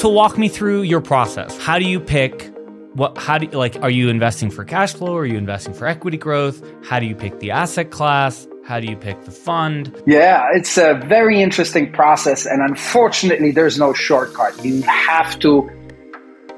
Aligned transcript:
so 0.00 0.08
walk 0.08 0.38
me 0.38 0.48
through 0.48 0.80
your 0.80 1.02
process. 1.02 1.58
How 1.58 1.78
do 1.78 1.84
you 1.84 2.00
pick 2.00 2.50
what 2.94 3.18
how 3.18 3.36
do 3.36 3.44
you 3.46 3.52
like 3.52 3.76
are 3.82 3.90
you 3.90 4.08
investing 4.08 4.50
for 4.50 4.64
cash 4.64 4.94
flow? 4.94 5.14
Are 5.14 5.26
you 5.26 5.36
investing 5.36 5.74
for 5.74 5.86
equity 5.86 6.16
growth? 6.16 6.62
How 6.82 6.98
do 6.98 7.04
you 7.04 7.14
pick 7.14 7.38
the 7.40 7.50
asset 7.50 7.90
class? 7.90 8.48
How 8.64 8.80
do 8.80 8.86
you 8.86 8.96
pick 8.96 9.22
the 9.26 9.30
fund? 9.30 9.94
Yeah, 10.06 10.46
it's 10.54 10.78
a 10.78 10.94
very 11.06 11.42
interesting 11.42 11.92
process 11.92 12.46
and 12.46 12.62
unfortunately 12.62 13.50
there's 13.50 13.78
no 13.78 13.92
shortcut. 13.92 14.64
You 14.64 14.80
have 14.82 15.38
to 15.40 15.68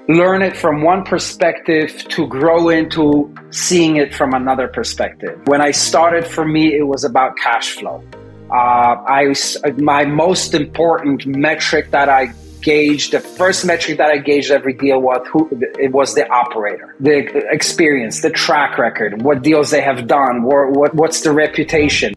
learn 0.08 0.42
it 0.42 0.56
from 0.56 0.82
one 0.82 1.02
perspective 1.02 1.90
to 2.10 2.28
grow 2.28 2.68
into 2.68 3.34
seeing 3.50 3.96
it 3.96 4.14
from 4.14 4.34
another 4.34 4.68
perspective. 4.68 5.40
When 5.46 5.60
I 5.60 5.72
started, 5.72 6.26
for 6.26 6.44
me, 6.44 6.74
it 6.74 6.86
was 6.86 7.02
about 7.02 7.36
cash 7.36 7.70
flow. 7.70 8.04
Uh, 8.50 8.96
I 9.06 9.34
my 9.78 10.04
most 10.04 10.54
important 10.54 11.26
metric 11.26 11.90
that 11.90 12.08
I 12.08 12.34
gauged 12.62 13.12
the 13.12 13.20
first 13.20 13.64
metric 13.64 13.98
that 13.98 14.10
I 14.10 14.18
gauged 14.18 14.50
every 14.52 14.72
deal 14.72 15.00
was 15.00 15.26
who 15.32 15.48
it 15.78 15.92
was 15.92 16.14
the 16.14 16.30
operator, 16.30 16.94
the 17.00 17.26
experience, 17.50 18.22
the 18.22 18.30
track 18.30 18.78
record, 18.78 19.22
what 19.22 19.42
deals 19.42 19.70
they 19.70 19.80
have 19.80 20.06
done, 20.06 20.44
what, 20.44 20.70
what 20.70 20.94
what's 20.94 21.22
the 21.22 21.32
reputation. 21.32 22.14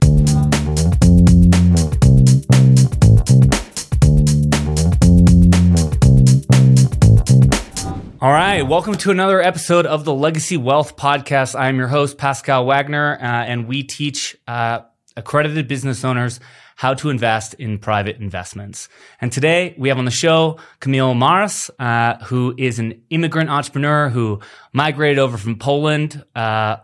All 8.22 8.32
right, 8.32 8.62
welcome 8.64 8.96
to 8.96 9.12
another 9.12 9.42
episode 9.42 9.86
of 9.86 10.06
the 10.06 10.14
Legacy 10.14 10.58
Wealth 10.58 10.96
Podcast. 10.96 11.54
I 11.54 11.70
am 11.70 11.78
your 11.78 11.88
host, 11.88 12.18
Pascal 12.18 12.66
Wagner, 12.66 13.18
uh, 13.20 13.24
and 13.24 13.68
we 13.68 13.84
teach 13.84 14.36
uh, 14.48 14.82
accredited 15.18 15.68
business 15.68 16.04
owners 16.04 16.40
how 16.76 16.94
to 16.94 17.10
invest 17.10 17.54
in 17.56 17.78
private 17.78 18.18
investments. 18.18 18.90
And 19.22 19.32
today 19.32 19.74
we 19.78 19.90
have 19.90 19.98
on 19.98 20.06
the 20.06 20.12
show 20.12 20.60
Kamil 20.82 21.14
Maras, 21.14 21.72
uh, 21.80 22.18
who 22.26 22.54
is 22.58 22.80
an 22.80 23.02
immigrant 23.10 23.50
entrepreneur 23.50 24.10
who 24.10 24.42
migrated 24.74 25.20
over 25.20 25.38
from 25.38 25.58
Poland 25.58 26.24
uh, 26.36 26.78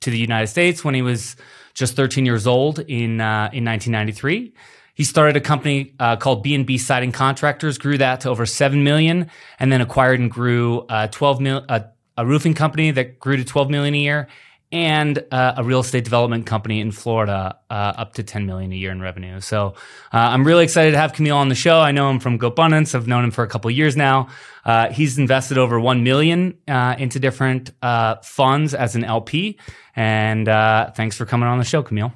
to 0.00 0.10
the 0.10 0.18
United 0.18 0.46
States 0.46 0.82
when 0.84 0.94
he 0.94 1.02
was 1.02 1.36
just 1.74 1.94
13 1.94 2.24
years 2.24 2.46
old 2.46 2.78
in 2.80 3.20
uh, 3.20 3.50
in 3.52 3.64
1993. 3.64 4.54
He 4.94 5.04
started 5.04 5.36
a 5.36 5.40
company 5.40 5.94
uh, 6.00 6.16
called 6.16 6.42
B&B 6.42 6.76
Siding 6.76 7.12
Contractors, 7.12 7.78
grew 7.78 7.98
that 7.98 8.22
to 8.22 8.30
over 8.30 8.44
7 8.44 8.82
million, 8.82 9.30
and 9.60 9.70
then 9.70 9.80
acquired 9.80 10.18
and 10.18 10.28
grew 10.28 10.80
uh, 10.88 11.06
12 11.06 11.40
mil, 11.40 11.64
uh, 11.68 11.80
a 12.16 12.26
roofing 12.26 12.54
company 12.54 12.90
that 12.90 13.20
grew 13.20 13.36
to 13.36 13.44
12 13.44 13.70
million 13.70 13.94
a 13.94 13.98
year 13.98 14.28
and 14.70 15.24
uh, 15.30 15.54
a 15.56 15.64
real 15.64 15.80
estate 15.80 16.04
development 16.04 16.46
company 16.46 16.80
in 16.80 16.90
Florida 16.90 17.58
uh, 17.70 17.72
up 17.96 18.14
to 18.14 18.22
10 18.22 18.44
million 18.46 18.72
a 18.72 18.76
year 18.76 18.90
in 18.90 19.00
revenue. 19.00 19.40
So 19.40 19.74
uh, 20.12 20.18
I'm 20.18 20.44
really 20.44 20.64
excited 20.64 20.90
to 20.90 20.98
have 20.98 21.14
Kamil 21.14 21.36
on 21.36 21.48
the 21.48 21.54
show. 21.54 21.80
I 21.80 21.92
know 21.92 22.10
him 22.10 22.20
from 22.20 22.38
GoBundance. 22.38 22.94
I've 22.94 23.06
known 23.06 23.24
him 23.24 23.30
for 23.30 23.42
a 23.44 23.48
couple 23.48 23.70
years 23.70 23.96
now. 23.96 24.28
Uh, 24.64 24.90
he's 24.90 25.18
invested 25.18 25.56
over 25.56 25.80
1 25.80 26.02
million 26.02 26.58
uh, 26.68 26.96
into 26.98 27.18
different 27.18 27.70
uh, 27.80 28.16
funds 28.22 28.74
as 28.74 28.94
an 28.94 29.04
LP. 29.04 29.58
And 29.96 30.46
thanks 30.94 31.16
for 31.16 31.24
coming 31.24 31.48
on 31.48 31.58
the 31.58 31.64
show, 31.64 31.82
Kamil. 31.82 32.12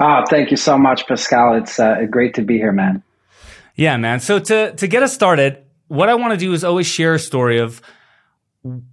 Oh, 0.00 0.22
thank 0.28 0.50
you 0.50 0.56
so 0.56 0.78
much, 0.78 1.06
Pascal. 1.06 1.54
It's 1.54 1.78
uh, 1.78 2.06
great 2.10 2.34
to 2.34 2.42
be 2.42 2.56
here, 2.56 2.72
man. 2.72 3.02
Yeah, 3.76 3.96
man. 3.96 4.20
So 4.20 4.38
to 4.38 4.72
to 4.74 4.86
get 4.86 5.02
us 5.02 5.12
started, 5.12 5.58
what 5.88 6.08
I 6.08 6.14
want 6.14 6.32
to 6.32 6.38
do 6.38 6.52
is 6.52 6.64
always 6.64 6.86
share 6.86 7.14
a 7.14 7.18
story 7.18 7.58
of 7.58 7.80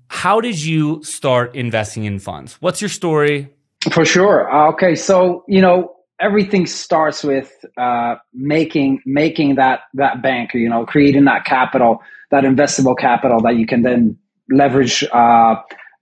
how 0.07 0.41
did 0.41 0.61
you 0.61 1.03
start 1.03 1.55
investing 1.55 2.05
in 2.05 2.19
funds? 2.19 2.57
What's 2.59 2.81
your 2.81 2.89
story? 2.89 3.49
For 3.91 4.05
sure. 4.05 4.51
Uh, 4.53 4.69
okay, 4.71 4.95
so 4.95 5.43
you 5.47 5.61
know 5.61 5.95
everything 6.19 6.67
starts 6.67 7.23
with 7.23 7.51
uh, 7.77 8.15
making 8.33 9.01
making 9.05 9.55
that 9.55 9.81
that 9.95 10.21
bank. 10.21 10.53
You 10.53 10.69
know, 10.69 10.85
creating 10.85 11.25
that 11.25 11.45
capital, 11.45 12.01
that 12.29 12.43
investable 12.43 12.97
capital 12.97 13.41
that 13.41 13.55
you 13.55 13.65
can 13.65 13.81
then 13.81 14.17
leverage 14.49 15.03
uh, 15.11 15.55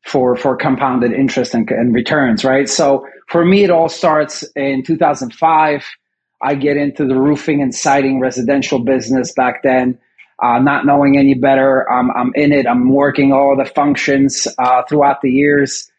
for 0.04 0.36
for 0.36 0.56
compounded 0.58 1.14
interest 1.14 1.54
and, 1.54 1.70
and 1.72 1.94
returns. 1.94 2.44
Right. 2.44 2.68
So 2.68 3.06
for 3.28 3.46
me, 3.46 3.64
it 3.64 3.70
all 3.70 3.90
starts 3.90 4.44
in 4.56 4.84
2005. 4.84 5.86
I 6.42 6.56
get 6.56 6.78
into 6.78 7.06
the 7.06 7.16
roofing 7.16 7.62
and 7.62 7.76
siding 7.76 8.20
residential 8.20 8.80
business 8.80 9.34
back 9.34 9.62
then. 9.64 10.00
Uh, 10.42 10.60
not 10.60 10.86
knowing 10.86 11.18
any 11.18 11.34
better, 11.34 11.90
um, 11.92 12.12
I'm 12.16 12.32
in 12.36 12.52
it. 12.52 12.66
I'm 12.66 12.90
working 12.90 13.34
all 13.34 13.56
the 13.58 13.66
functions 13.66 14.48
uh, 14.58 14.84
throughout 14.88 15.22
the 15.22 15.30
years. 15.30 15.92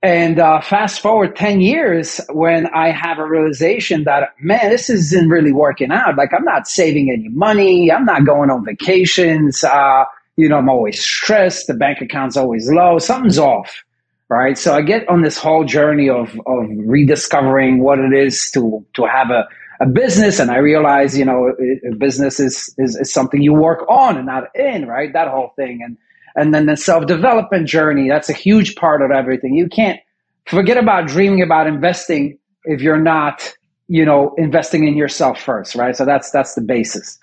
And 0.00 0.38
uh, 0.38 0.60
fast 0.60 1.00
forward 1.00 1.34
10 1.34 1.60
years 1.60 2.20
when 2.30 2.66
I 2.68 2.92
have 2.92 3.18
a 3.18 3.26
realization 3.26 4.04
that, 4.04 4.30
man, 4.40 4.70
this 4.70 4.88
isn't 4.88 5.28
really 5.28 5.52
working 5.52 5.90
out. 5.90 6.16
Like, 6.16 6.32
I'm 6.32 6.44
not 6.44 6.68
saving 6.68 7.10
any 7.10 7.28
money. 7.28 7.90
I'm 7.90 8.04
not 8.04 8.24
going 8.24 8.48
on 8.48 8.64
vacations. 8.64 9.64
Uh, 9.64 10.04
you 10.36 10.48
know, 10.48 10.58
I'm 10.58 10.68
always 10.68 11.00
stressed. 11.02 11.66
The 11.66 11.74
bank 11.74 12.00
account's 12.00 12.36
always 12.36 12.70
low. 12.70 12.98
Something's 12.98 13.38
off 13.38 13.82
right? 14.28 14.58
So 14.58 14.74
I 14.74 14.82
get 14.82 15.08
on 15.08 15.22
this 15.22 15.38
whole 15.38 15.64
journey 15.64 16.08
of 16.08 16.38
of 16.46 16.66
rediscovering 16.86 17.82
what 17.82 17.98
it 17.98 18.12
is 18.12 18.50
to 18.54 18.84
to 18.94 19.06
have 19.06 19.30
a, 19.30 19.48
a 19.80 19.86
business, 19.86 20.40
and 20.40 20.50
I 20.50 20.58
realize, 20.58 21.16
you 21.16 21.24
know, 21.24 21.54
a 21.90 21.94
business 21.96 22.40
is, 22.40 22.74
is 22.78 22.96
is 22.96 23.12
something 23.12 23.42
you 23.42 23.54
work 23.54 23.86
on 23.88 24.16
and 24.16 24.26
not 24.26 24.44
in, 24.54 24.86
right? 24.86 25.12
That 25.12 25.28
whole 25.28 25.52
thing, 25.56 25.80
and 25.84 25.96
and 26.36 26.54
then 26.54 26.66
the 26.66 26.76
self 26.76 27.06
development 27.06 27.68
journey. 27.68 28.08
That's 28.08 28.28
a 28.28 28.34
huge 28.34 28.76
part 28.76 29.02
of 29.02 29.10
everything. 29.10 29.54
You 29.54 29.68
can't 29.68 30.00
forget 30.46 30.76
about 30.76 31.08
dreaming 31.08 31.42
about 31.42 31.66
investing 31.66 32.38
if 32.64 32.82
you're 32.82 33.00
not, 33.00 33.52
you 33.88 34.04
know, 34.04 34.34
investing 34.38 34.88
in 34.88 34.96
yourself 34.96 35.40
first, 35.40 35.74
right? 35.74 35.96
So 35.96 36.04
that's 36.04 36.30
that's 36.30 36.54
the 36.54 36.62
basis. 36.62 37.18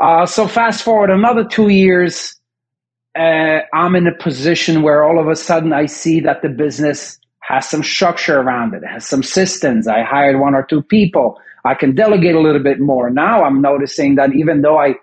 Uh, 0.00 0.26
so 0.26 0.46
fast 0.48 0.82
forward 0.84 1.10
another 1.10 1.44
two 1.44 1.68
years 1.68 2.34
uh, 3.18 3.60
I'm 3.72 3.96
in 3.96 4.06
a 4.06 4.14
position 4.14 4.82
where 4.82 5.04
all 5.04 5.18
of 5.18 5.28
a 5.28 5.36
sudden 5.36 5.72
I 5.72 5.86
see 5.86 6.20
that 6.20 6.42
the 6.42 6.48
business 6.48 7.18
has 7.40 7.68
some 7.68 7.82
structure 7.82 8.40
around 8.40 8.74
it 8.74 8.82
has 8.84 9.06
some 9.06 9.22
systems. 9.22 9.86
I 9.88 10.02
hired 10.02 10.40
one 10.40 10.54
or 10.54 10.64
two 10.64 10.82
people. 10.82 11.38
I 11.66 11.74
can 11.74 11.94
delegate 11.94 12.34
a 12.34 12.40
little 12.40 12.62
bit 12.62 12.80
more. 12.80 13.10
Now 13.10 13.44
I'm 13.44 13.60
noticing 13.60 14.14
that 14.16 14.34
even 14.34 14.62
though 14.62 14.78
I 14.78 14.94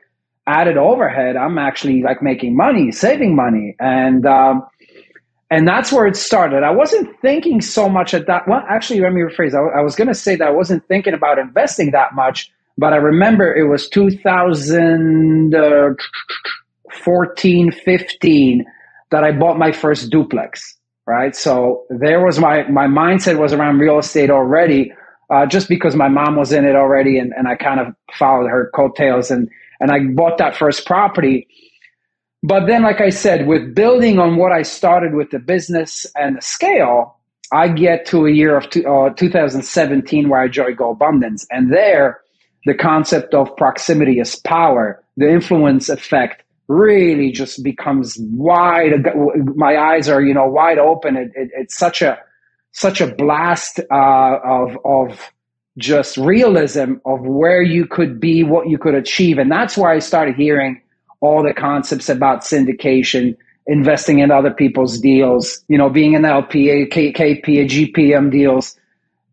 added 0.48 0.78
overhead, 0.78 1.36
I'm 1.36 1.58
actually 1.58 2.02
like 2.02 2.22
making 2.22 2.56
money, 2.56 2.92
saving 2.92 3.36
money, 3.36 3.76
and 3.80 4.26
um, 4.26 4.66
and 5.52 5.68
that's 5.68 5.92
where 5.92 6.08
it 6.08 6.16
started. 6.16 6.64
I 6.64 6.72
wasn't 6.72 7.20
thinking 7.22 7.62
so 7.62 7.88
much 7.90 8.14
at 8.14 8.28
that. 8.28 8.48
Well, 8.48 8.64
actually, 8.70 9.02
let 9.02 9.14
me 9.14 9.22
rephrase. 9.22 9.54
I, 9.54 9.82
was 9.82 9.96
going 9.96 10.08
to 10.08 10.16
say 10.16 10.36
that 10.36 10.48
I 10.48 10.52
wasn't 10.52 10.88
thinking 10.88 11.14
about 11.14 11.38
investing 11.38 11.92
that 11.92 12.16
much, 12.16 12.52
but 12.78 12.94
I 12.94 12.98
remember 12.98 13.54
it 13.54 13.68
was 13.68 13.88
2000. 13.90 15.54
Uh, 15.54 15.90
14, 16.94 17.72
15 17.72 18.66
that 19.12 19.24
I 19.24 19.32
bought 19.32 19.58
my 19.58 19.72
first 19.72 20.10
duplex, 20.10 20.78
right? 21.06 21.36
So 21.36 21.86
there 21.90 22.24
was 22.24 22.40
my, 22.40 22.64
my 22.70 22.88
mindset 22.88 23.38
was 23.40 23.54
around 23.54 23.80
real 23.80 24.00
estate 24.00 24.30
already, 24.30 24.94
uh, 25.34 25.46
just 25.48 25.68
because 25.68 25.96
my 25.96 26.08
mom 26.08 26.36
was 26.36 26.52
in 26.52 26.64
it 26.64 26.76
already 26.76 27.18
and, 27.18 27.34
and 27.36 27.48
I 27.48 27.56
kind 27.56 27.80
of 27.80 27.88
followed 28.18 28.50
her 28.50 28.70
coattails 28.76 29.32
and, 29.32 29.50
and 29.80 29.90
I 29.90 30.00
bought 30.14 30.38
that 30.38 30.56
first 30.56 30.86
property. 30.86 31.48
But 32.44 32.68
then, 32.68 32.84
like 32.84 33.02
I 33.02 33.10
said, 33.10 33.48
with 33.48 33.74
building 33.74 34.20
on 34.20 34.36
what 34.36 34.52
I 34.52 34.62
started 34.62 35.16
with 35.16 35.32
the 35.32 35.40
business 35.40 36.06
and 36.16 36.38
the 36.38 36.42
scale, 36.42 37.18
I 37.52 37.70
get 37.70 38.06
to 38.08 38.28
a 38.28 38.32
year 38.32 38.56
of 38.56 38.70
two, 38.70 38.86
uh, 38.88 39.10
2017 39.12 40.30
where 40.30 40.42
I 40.42 40.48
joined 40.50 40.78
GoBundance. 40.78 41.46
And 41.50 41.74
there, 41.74 42.22
the 42.66 42.76
concept 42.76 43.34
of 43.34 43.56
proximity 43.58 44.20
is 44.20 44.36
power, 44.36 45.04
the 45.18 45.30
influence 45.32 45.90
effect 45.90 46.44
really 46.68 47.32
just 47.32 47.64
becomes 47.64 48.18
wide. 48.20 48.92
My 49.56 49.78
eyes 49.78 50.10
are, 50.10 50.22
you 50.22 50.34
know, 50.34 50.46
wide 50.46 50.80
open. 50.80 51.16
It, 51.16 51.32
it, 51.36 51.50
it's 51.56 51.78
such 51.78 52.02
a, 52.02 52.20
such 52.74 53.02
a 53.02 53.08
blast 53.08 53.80
uh, 53.92 54.40
of, 54.44 54.78
of 54.86 55.32
just 55.78 56.18
realism 56.18 56.96
of 57.06 57.22
where 57.22 57.62
you 57.64 57.88
could 57.88 58.20
be, 58.20 58.44
what 58.44 58.70
you 58.70 58.78
could 58.78 58.96
achieve. 58.96 59.40
And 59.40 59.52
that's 59.52 59.78
why 59.78 59.96
I 59.96 60.00
started 60.00 60.36
hearing 60.36 60.82
all 61.22 61.44
the 61.44 61.54
concepts 61.54 62.10
about 62.10 62.42
syndication, 62.42 63.38
investing 63.68 64.20
in 64.20 64.32
other 64.32 64.52
people's 64.52 65.00
deals, 65.00 65.64
you 65.70 65.78
know, 65.78 65.90
being 65.90 66.16
an 66.16 66.26
LP, 66.26 66.70
a 66.70 66.88
KP, 66.88 67.48
a 67.48 67.68
GPM 67.68 68.32
deals 68.32 68.78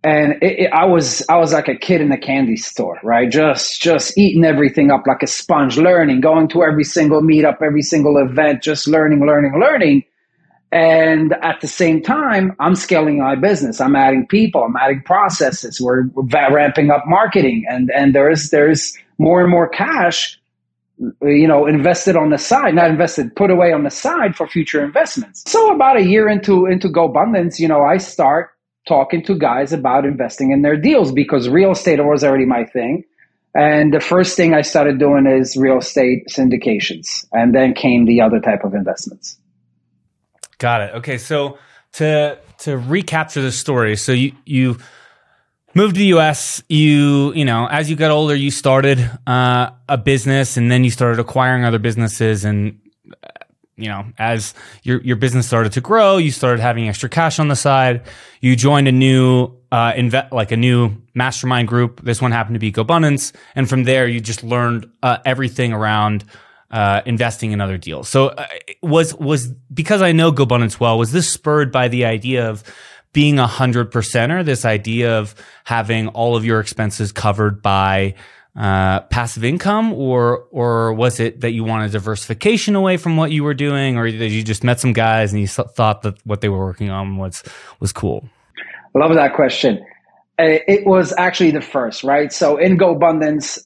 and 0.03 0.33
it, 0.43 0.61
it, 0.61 0.73
I 0.73 0.87
was 0.87 1.25
I 1.29 1.37
was 1.37 1.53
like 1.53 1.69
a 1.69 1.77
kid 1.77 2.01
in 2.01 2.11
a 2.11 2.19
candy 2.19 2.57
store, 2.57 2.99
right? 3.03 3.31
Just 3.31 3.83
just 3.83 4.17
eating 4.17 4.45
everything 4.45 4.91
up 4.91 5.07
like 5.07 5.23
a 5.23 5.27
sponge, 5.27 5.77
learning, 5.77 6.21
going 6.23 6.49
to 6.49 6.63
every 6.63 6.85
single 6.85 7.21
meetup, 7.21 7.61
every 7.63 7.83
single 7.83 8.17
event, 8.17 8.63
just 8.63 8.89
learning, 8.89 9.21
learning, 9.27 9.61
learning. 9.61 10.05
And 10.73 11.35
at 11.43 11.61
the 11.61 11.67
same 11.67 12.01
time, 12.01 12.55
I'm 12.61 12.77
scaling 12.77 13.19
my 13.19 13.35
business. 13.35 13.81
I'm 13.81 13.97
adding 13.97 14.27
people. 14.27 14.63
I'm 14.63 14.77
adding 14.77 15.03
processes. 15.03 15.81
We're, 15.81 16.07
we're 16.09 16.25
ramping 16.53 16.91
up 16.91 17.05
marketing, 17.07 17.65
and 17.69 17.91
and 17.91 18.15
there's 18.15 18.51
there's 18.51 18.97
more 19.19 19.41
and 19.41 19.51
more 19.51 19.69
cash, 19.69 20.41
you 21.23 21.49
know, 21.49 21.67
invested 21.67 22.17
on 22.17 22.31
the 22.31 22.39
side, 22.39 22.75
not 22.75 22.91
invested, 22.91 23.35
put 23.35 23.51
away 23.51 23.73
on 23.73 23.83
the 23.83 23.91
side 23.91 24.37
for 24.37 24.47
future 24.47 24.83
investments. 24.83 25.43
So 25.51 25.75
about 25.75 25.97
a 25.99 26.05
year 26.05 26.29
into 26.29 26.67
into 26.67 26.89
GoBundance, 26.89 27.59
you 27.59 27.67
know, 27.67 27.83
I 27.83 27.97
start 27.99 28.51
talking 28.87 29.25
to 29.25 29.37
guys 29.37 29.73
about 29.73 30.05
investing 30.05 30.53
in 30.53 30.63
their 30.63 30.77
deals 30.77 31.11
because 31.11 31.49
real 31.49 31.73
estate 31.73 32.05
was 32.05 32.23
already 32.23 32.47
my 32.47 32.65
thing. 32.65 33.05
And 33.55 33.93
the 33.93 34.01
first 34.01 34.37
thing 34.37 34.55
I 34.55 34.63
started 34.63 35.01
doing 35.01 35.27
is 35.27 35.57
real 35.57 35.79
estate 35.79 36.29
syndications, 36.29 37.27
and 37.33 37.53
then 37.53 37.75
came 37.75 38.05
the 38.07 38.21
other 38.21 38.39
type 38.39 38.63
of 38.63 38.75
investments. 38.75 39.37
Got 40.61 40.83
it. 40.83 40.95
Okay, 40.97 41.17
so 41.17 41.59
to 41.95 42.39
to 42.59 42.77
recapture 42.77 43.41
the 43.41 43.51
story, 43.51 43.97
so 43.97 44.13
you 44.13 44.33
you 44.45 44.77
moved 45.75 45.95
to 45.95 45.99
the 45.99 46.07
U.S. 46.09 46.63
You 46.69 47.33
you 47.33 47.47
know 47.47 47.67
as 47.67 47.89
you 47.89 47.97
got 47.97 48.11
older, 48.11 48.35
you 48.35 48.51
started 48.51 49.01
uh, 49.27 49.71
a 49.89 49.97
business, 49.97 50.59
and 50.59 50.71
then 50.71 50.85
you 50.85 50.91
started 50.91 51.19
acquiring 51.19 51.65
other 51.65 51.79
businesses, 51.79 52.45
and 52.45 52.79
you 53.81 53.89
know, 53.89 54.05
as 54.19 54.53
your 54.83 55.01
your 55.01 55.17
business 55.17 55.47
started 55.47 55.73
to 55.73 55.81
grow, 55.81 56.19
you 56.19 56.31
started 56.31 56.61
having 56.61 56.89
extra 56.89 57.09
cash 57.09 57.39
on 57.39 57.49
the 57.49 57.57
side. 57.57 58.03
You 58.43 58.55
joined 58.55 58.87
a 58.87 58.93
new 58.93 59.57
uh, 59.73 59.95
like 60.31 60.53
a 60.53 60.59
new 60.59 60.95
mastermind 61.15 61.69
group. 61.69 62.03
This 62.03 62.21
one 62.21 62.33
happened 62.33 62.57
to 62.57 62.61
be 62.61 62.71
GoBundance, 62.71 63.33
and 63.55 63.67
from 63.67 63.85
there, 63.85 64.07
you 64.07 64.21
just 64.21 64.45
learned 64.45 64.91
uh, 65.03 65.19
everything 65.25 65.73
around 65.73 66.25
uh, 66.71 67.03
investing 67.05 67.53
in 67.53 67.61
other 67.61 67.79
deals. 67.79 68.09
So, 68.09 68.29
uh, 68.29 68.47
was 68.83 69.15
was 69.15 69.49
because 69.73 70.03
I 70.03 70.13
know 70.13 70.33
GoBundance 70.33 70.79
well. 70.79 70.99
Was 70.99 71.13
this 71.13 71.29
spurred 71.29 71.73
by 71.73 71.89
the 71.89 72.05
idea 72.05 72.49
of 72.49 72.63
being 73.13 73.39
a 73.39 73.47
hundred 73.47 73.91
percenter? 73.91 74.45
This 74.45 74.65
idea 74.65 75.19
of 75.19 75.35
having 75.65 76.09
all 76.09 76.37
of 76.37 76.45
your 76.45 76.61
expenses 76.61 77.13
covered 77.13 77.63
by 77.63 78.15
uh, 78.57 79.01
passive 79.01 79.45
income, 79.45 79.93
or 79.93 80.47
or 80.51 80.93
was 80.93 81.21
it 81.21 81.41
that 81.41 81.53
you 81.53 81.65
wanted 81.65 81.93
diversification 81.93 82.77
away 82.77 82.97
from 82.97 83.17
what 83.17 83.31
you 83.31 83.45
were 83.45 83.55
doing, 83.55 83.97
or 83.97 84.11
that 84.11 84.29
you 84.29 84.43
just 84.43 84.65
met 84.65 84.81
some 84.81 84.93
guys 84.93 85.33
and 85.33 85.41
you 85.41 85.49
thought 85.49 86.03
that 86.03 86.15
what 86.25 86.41
they 86.41 86.49
were 86.49 86.59
working 86.59 86.91
on 86.91 87.17
was 87.17 87.43
was 87.81 87.93
cool? 87.93 88.29
Love 88.95 89.15
that 89.15 89.35
question. 89.35 89.85
Uh, 90.39 90.59
it 90.67 90.87
was 90.87 91.13
actually 91.19 91.51
the 91.51 91.61
first, 91.61 92.03
right? 92.03 92.33
So 92.33 92.57
in 92.57 92.79
GoBundance, 92.79 93.59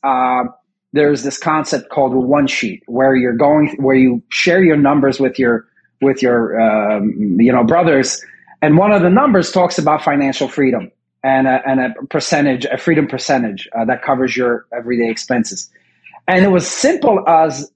there's 0.94 1.24
this 1.24 1.38
concept 1.38 1.90
called 1.90 2.14
one 2.14 2.46
sheet, 2.46 2.82
where 2.86 3.16
you're 3.16 3.36
going, 3.36 3.76
where 3.78 3.96
you 3.96 4.22
share 4.30 4.62
your 4.62 4.76
numbers 4.76 5.18
with 5.20 5.38
your 5.38 5.66
with 6.00 6.22
your 6.22 6.60
um, 6.60 7.36
you 7.40 7.52
know 7.52 7.64
brothers, 7.64 8.24
and 8.62 8.78
one 8.78 8.92
of 8.92 9.02
the 9.02 9.10
numbers 9.10 9.50
talks 9.50 9.76
about 9.76 10.02
financial 10.02 10.48
freedom 10.48 10.90
and 11.24 11.48
a, 11.48 11.60
and 11.66 11.80
a 11.80 12.06
percentage, 12.10 12.64
a 12.66 12.78
freedom 12.78 13.08
percentage 13.08 13.68
uh, 13.76 13.84
that 13.86 14.02
covers 14.02 14.36
your 14.36 14.66
everyday 14.72 15.10
expenses. 15.10 15.68
And 16.28 16.44
it 16.44 16.48
was 16.48 16.68
simple 16.68 17.24
as 17.28 17.70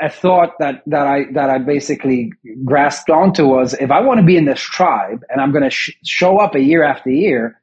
a 0.00 0.08
thought 0.08 0.58
that 0.60 0.82
that 0.86 1.06
I 1.06 1.24
that 1.32 1.50
I 1.50 1.58
basically 1.58 2.32
grasped 2.64 3.10
onto 3.10 3.46
was 3.46 3.74
if 3.74 3.90
I 3.90 4.00
want 4.00 4.18
to 4.18 4.26
be 4.26 4.36
in 4.38 4.46
this 4.46 4.60
tribe 4.60 5.22
and 5.28 5.42
I'm 5.42 5.52
going 5.52 5.64
to 5.64 5.70
sh- 5.70 5.92
show 6.04 6.38
up 6.38 6.54
a 6.54 6.60
year 6.60 6.82
after 6.82 7.10
year, 7.10 7.60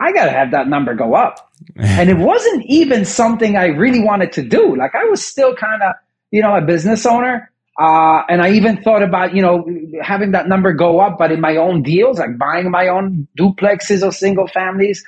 I 0.00 0.12
got 0.12 0.24
to 0.24 0.32
have 0.32 0.50
that 0.50 0.68
number 0.68 0.94
go 0.94 1.14
up. 1.14 1.49
And 1.76 2.10
it 2.10 2.18
wasn't 2.30 2.64
even 2.66 3.04
something 3.04 3.56
I 3.56 3.66
really 3.66 4.00
wanted 4.00 4.32
to 4.32 4.42
do. 4.42 4.76
Like 4.76 4.94
I 4.94 5.04
was 5.04 5.26
still 5.26 5.54
kind 5.54 5.82
of 5.82 5.94
you 6.30 6.42
know 6.42 6.54
a 6.54 6.60
business 6.62 7.06
owner 7.06 7.50
uh, 7.80 8.24
and 8.28 8.42
I 8.42 8.50
even 8.50 8.82
thought 8.82 9.02
about, 9.02 9.34
you 9.34 9.40
know, 9.40 9.66
having 10.02 10.32
that 10.32 10.46
number 10.46 10.74
go 10.74 11.00
up, 11.00 11.16
but 11.18 11.32
in 11.32 11.40
my 11.40 11.56
own 11.56 11.82
deals, 11.82 12.18
like 12.18 12.36
buying 12.36 12.70
my 12.70 12.88
own 12.88 13.26
duplexes 13.38 14.02
or 14.06 14.12
single 14.12 14.46
families. 14.48 15.02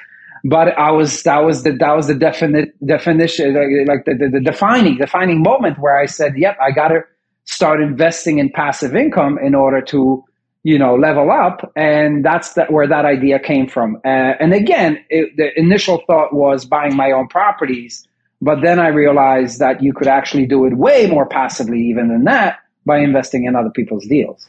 But 0.44 0.78
I 0.78 0.90
was, 0.90 1.22
that 1.25 1.44
was 1.44 1.64
the, 1.64 1.72
that 1.72 1.94
was 1.94 2.06
the 2.06 2.14
definite 2.14 2.75
definition, 2.84 3.52
like 3.87 4.06
the, 4.06 4.14
the, 4.14 4.28
the 4.32 4.40
defining, 4.40 4.96
defining 4.96 5.43
moment 5.43 5.78
where 5.78 5.98
I 5.98 6.06
said, 6.06 6.32
yep, 6.38 6.56
I 6.62 6.70
got 6.70 6.88
to 6.88 7.00
start 7.44 7.82
investing 7.82 8.38
in 8.38 8.48
passive 8.48 8.96
income 8.96 9.38
in 9.38 9.55
order 9.55 9.82
to, 9.82 10.25
you 10.62 10.79
know, 10.79 10.94
level 10.94 11.31
up. 11.31 11.73
And 11.75 12.25
that's 12.25 12.55
that, 12.55 12.73
where 12.73 12.87
that 12.87 13.05
idea 13.05 13.38
came 13.38 13.69
from. 13.69 13.97
Uh, 14.05 14.35
and 14.38 14.53
again, 14.53 15.05
it, 15.11 15.37
the 15.37 15.59
initial 15.59 16.03
thought 16.06 16.32
was 16.32 16.64
buying 16.64 16.97
my 16.97 17.11
own 17.12 17.29
properties. 17.29 18.06
But 18.41 18.61
then 18.61 18.81
I 18.81 18.88
realized 18.88 19.61
that 19.61 19.82
you 19.82 19.93
could 19.93 20.09
actually 20.09 20.47
do 20.47 20.64
it 20.67 20.76
way 20.76 21.06
more 21.06 21.26
passively 21.26 21.81
even 21.81 22.09
than 22.09 22.25
that 22.25 22.59
by 22.85 22.99
investing 22.99 23.44
in 23.44 23.55
other 23.55 23.70
people's 23.70 24.06
deals. 24.06 24.47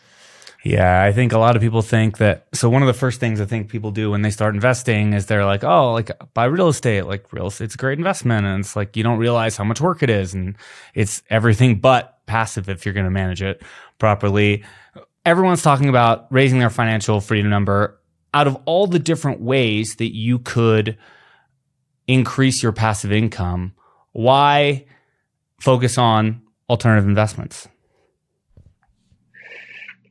Yeah, 0.64 1.04
I 1.04 1.12
think 1.12 1.34
a 1.34 1.38
lot 1.38 1.58
of 1.58 1.62
people 1.62 1.82
think 1.82 2.20
that. 2.20 2.48
So 2.54 2.70
one 2.70 2.82
of 2.82 2.88
the 2.88 2.94
first 2.94 3.20
things 3.20 3.42
I 3.42 3.46
think 3.46 3.70
people 3.70 3.92
do 3.92 4.12
when 4.12 4.22
they 4.22 4.30
start 4.30 4.56
investing 4.56 5.12
is 5.12 5.26
they're 5.26 5.46
like, 5.46 5.66
"Oh, 5.66 5.92
like 5.92 6.10
buy 6.34 6.46
real 6.46 6.70
estate. 6.70 7.02
Like 7.02 7.34
real 7.34 7.48
estate's 7.48 7.76
a 7.76 7.78
great 7.78 7.98
investment." 7.98 8.46
And 8.46 8.62
it's 8.62 8.74
like 8.74 8.96
you 8.96 9.04
don't 9.04 9.20
realize 9.20 9.58
how 9.58 9.66
much 9.66 9.82
work 9.82 10.02
it 10.04 10.10
is, 10.10 10.34
and 10.34 10.56
it's 10.94 11.22
everything 11.30 11.80
but 11.80 12.18
passive 12.28 12.70
if 12.70 12.86
you're 12.86 12.94
going 12.94 13.06
to 13.06 13.12
manage 13.12 13.42
it 13.42 13.62
properly. 14.00 14.64
Everyone's 15.26 15.62
talking 15.62 15.90
about 15.90 16.28
raising 16.32 16.60
their 16.60 16.70
financial 16.70 17.22
freedom 17.22 17.50
number. 17.50 18.00
Out 18.34 18.48
of 18.48 18.58
all 18.66 18.88
the 18.88 19.00
different 19.00 19.42
ways 19.42 19.96
that 19.98 20.14
you 20.14 20.40
could 20.40 20.98
increase 22.08 22.64
your 22.64 22.72
passive 22.72 23.12
income, 23.12 23.74
why 24.12 24.86
focus 25.60 25.98
on 25.98 26.42
alternative 26.70 27.08
investments? 27.08 27.68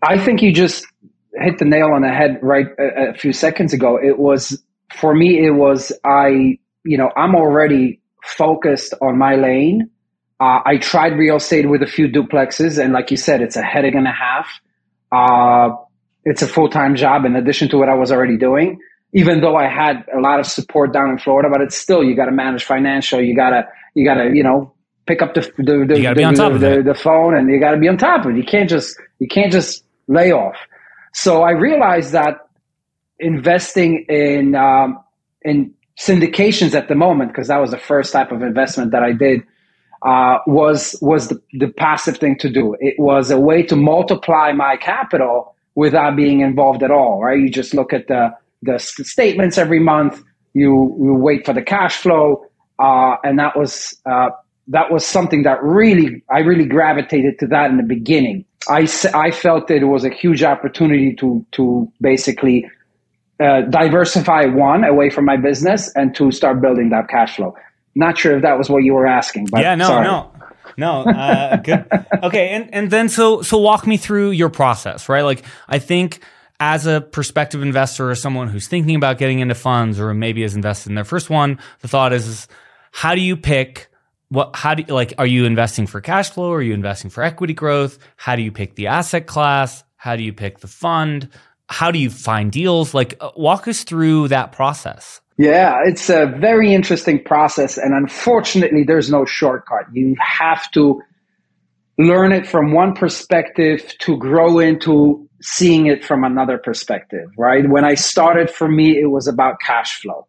I 0.02 0.18
think 0.18 0.42
you 0.42 0.52
just 0.52 0.86
hit 1.34 1.58
the 1.58 1.64
nail 1.64 1.88
on 1.92 2.02
the 2.02 2.08
head 2.08 2.38
right 2.42 2.66
a, 2.78 3.10
a 3.10 3.14
few 3.14 3.32
seconds 3.32 3.72
ago. 3.72 3.98
It 4.02 4.18
was 4.18 4.62
for 4.94 5.14
me. 5.14 5.44
It 5.44 5.52
was 5.52 5.92
I. 6.04 6.58
You 6.84 6.98
know, 6.98 7.10
I'm 7.16 7.36
already 7.36 8.00
focused 8.24 8.94
on 9.00 9.18
my 9.18 9.36
lane. 9.36 9.88
Uh, 10.40 10.60
I 10.64 10.78
tried 10.78 11.16
real 11.16 11.36
estate 11.36 11.68
with 11.68 11.82
a 11.82 11.86
few 11.86 12.08
duplexes, 12.08 12.82
and 12.82 12.92
like 12.92 13.12
you 13.12 13.16
said, 13.16 13.40
it's 13.40 13.54
a 13.54 13.62
headache 13.62 13.94
and 13.94 14.08
a 14.08 14.12
half. 14.12 14.48
Uh, 15.12 15.76
it's 16.24 16.42
a 16.42 16.46
full 16.46 16.68
time 16.68 16.96
job 16.96 17.24
in 17.24 17.36
addition 17.36 17.68
to 17.70 17.78
what 17.78 17.88
I 17.88 17.94
was 17.94 18.10
already 18.10 18.36
doing. 18.36 18.78
Even 19.14 19.42
though 19.42 19.56
I 19.56 19.68
had 19.68 20.04
a 20.16 20.20
lot 20.20 20.40
of 20.40 20.46
support 20.46 20.92
down 20.92 21.10
in 21.10 21.18
Florida, 21.18 21.48
but 21.52 21.60
it's 21.60 21.76
still 21.76 22.02
you 22.02 22.16
got 22.16 22.26
to 22.26 22.32
manage 22.32 22.64
financial. 22.64 23.20
You 23.20 23.36
gotta 23.36 23.68
you 23.94 24.06
gotta 24.06 24.30
you 24.32 24.42
know 24.42 24.72
pick 25.06 25.20
up 25.20 25.34
the 25.34 25.42
the 25.58 25.84
the, 25.86 26.00
the, 26.14 26.76
the, 26.76 26.82
the, 26.82 26.94
phone 26.94 27.36
and 27.36 27.50
you 27.50 27.60
got 27.60 27.72
to 27.72 27.76
be 27.76 27.88
on 27.88 27.98
top 27.98 28.24
of 28.24 28.30
it. 28.30 28.36
You 28.36 28.44
can't 28.44 28.70
just 28.70 28.96
you 29.18 29.28
can't 29.28 29.52
just 29.52 29.84
layoff. 30.08 30.56
So 31.12 31.42
I 31.42 31.50
realized 31.50 32.12
that 32.12 32.38
investing 33.18 34.06
in 34.08 34.54
um, 34.54 34.98
in 35.42 35.74
syndications 35.98 36.74
at 36.74 36.88
the 36.88 36.94
moment, 36.94 37.30
because 37.30 37.48
that 37.48 37.60
was 37.60 37.70
the 37.70 37.78
first 37.78 38.12
type 38.12 38.32
of 38.32 38.42
investment 38.42 38.92
that 38.92 39.02
I 39.02 39.12
did, 39.12 39.42
uh, 40.04 40.38
was 40.46 40.96
was 41.00 41.28
the, 41.28 41.40
the 41.52 41.68
passive 41.68 42.18
thing 42.18 42.36
to 42.38 42.50
do. 42.50 42.76
It 42.80 42.94
was 42.98 43.30
a 43.30 43.38
way 43.38 43.62
to 43.64 43.76
multiply 43.76 44.52
my 44.52 44.76
capital 44.76 45.54
without 45.74 46.16
being 46.16 46.40
involved 46.40 46.82
at 46.82 46.90
all. 46.90 47.22
Right? 47.22 47.38
You 47.38 47.50
just 47.50 47.74
look 47.74 47.92
at 47.92 48.08
the 48.08 48.30
the 48.62 48.78
statements 48.78 49.58
every 49.58 49.80
month. 49.80 50.22
You 50.54 50.96
you 51.00 51.14
wait 51.14 51.46
for 51.46 51.52
the 51.52 51.62
cash 51.62 51.96
flow, 51.96 52.44
uh, 52.78 53.16
and 53.24 53.38
that 53.38 53.56
was 53.56 53.96
uh, 54.04 54.30
that 54.68 54.90
was 54.90 55.06
something 55.06 55.42
that 55.44 55.62
really 55.62 56.22
I 56.30 56.40
really 56.40 56.66
gravitated 56.66 57.38
to 57.40 57.46
that 57.48 57.70
in 57.70 57.76
the 57.76 57.82
beginning. 57.82 58.44
I, 58.68 58.86
I 59.12 59.32
felt 59.32 59.66
that 59.68 59.78
it 59.78 59.86
was 59.86 60.04
a 60.04 60.10
huge 60.10 60.42
opportunity 60.42 61.14
to 61.16 61.44
to 61.52 61.90
basically 62.00 62.68
uh, 63.40 63.62
diversify 63.62 64.44
one 64.46 64.84
away 64.84 65.10
from 65.10 65.24
my 65.24 65.36
business 65.36 65.92
and 65.96 66.14
to 66.14 66.30
start 66.30 66.60
building 66.60 66.90
that 66.90 67.08
cash 67.08 67.36
flow. 67.36 67.54
Not 67.94 68.18
sure 68.18 68.36
if 68.36 68.42
that 68.42 68.56
was 68.58 68.70
what 68.70 68.84
you 68.84 68.94
were 68.94 69.06
asking, 69.06 69.46
but 69.46 69.60
yeah, 69.60 69.74
no, 69.74 69.86
sorry. 69.86 70.04
no, 70.04 70.32
no, 70.76 71.02
uh, 71.02 71.56
good. 71.56 71.86
Okay, 72.22 72.50
and 72.50 72.72
and 72.72 72.90
then 72.90 73.08
so 73.08 73.42
so 73.42 73.58
walk 73.58 73.86
me 73.86 73.96
through 73.96 74.30
your 74.30 74.48
process, 74.48 75.08
right? 75.08 75.22
Like 75.22 75.44
I 75.68 75.78
think 75.78 76.20
as 76.60 76.86
a 76.86 77.00
prospective 77.00 77.62
investor 77.62 78.08
or 78.10 78.14
someone 78.14 78.48
who's 78.48 78.68
thinking 78.68 78.94
about 78.94 79.18
getting 79.18 79.40
into 79.40 79.54
funds 79.54 79.98
or 79.98 80.14
maybe 80.14 80.42
has 80.42 80.54
invested 80.54 80.90
in 80.90 80.94
their 80.94 81.04
first 81.04 81.28
one, 81.28 81.58
the 81.80 81.88
thought 81.88 82.12
is, 82.12 82.28
is 82.28 82.48
how 82.92 83.16
do 83.16 83.20
you 83.20 83.36
pick 83.36 83.88
what 84.28 84.54
how 84.54 84.74
do 84.74 84.84
you 84.86 84.94
like 84.94 85.12
are 85.18 85.26
you 85.26 85.44
investing 85.44 85.86
for 85.86 86.00
cash 86.00 86.30
flow? 86.30 86.52
Are 86.52 86.62
you 86.62 86.72
investing 86.72 87.10
for 87.10 87.22
equity 87.22 87.52
growth? 87.54 87.98
How 88.16 88.36
do 88.36 88.42
you 88.42 88.52
pick 88.52 88.76
the 88.76 88.86
asset 88.86 89.26
class? 89.26 89.84
How 89.96 90.16
do 90.16 90.22
you 90.22 90.32
pick 90.32 90.60
the 90.60 90.68
fund? 90.68 91.28
How 91.68 91.90
do 91.90 91.98
you 91.98 92.08
find 92.08 92.50
deals? 92.50 92.94
Like 92.94 93.16
uh, 93.20 93.32
walk 93.36 93.68
us 93.68 93.84
through 93.84 94.28
that 94.28 94.52
process 94.52 95.20
yeah 95.42 95.80
it's 95.84 96.08
a 96.08 96.26
very 96.48 96.72
interesting 96.72 97.18
process 97.32 97.76
and 97.76 97.92
unfortunately 97.94 98.84
there's 98.84 99.10
no 99.10 99.24
shortcut. 99.24 99.84
You 99.92 100.14
have 100.20 100.70
to 100.72 101.02
learn 101.98 102.30
it 102.32 102.46
from 102.46 102.72
one 102.72 102.94
perspective 102.94 103.78
to 104.04 104.16
grow 104.16 104.58
into 104.58 105.28
seeing 105.42 105.86
it 105.86 106.04
from 106.04 106.22
another 106.24 106.58
perspective 106.58 107.28
right? 107.36 107.64
When 107.68 107.84
i 107.84 107.94
started 107.94 108.50
for 108.50 108.68
me 108.68 108.86
it 109.04 109.10
was 109.16 109.26
about 109.26 109.54
cash 109.60 110.00
flow. 110.00 110.20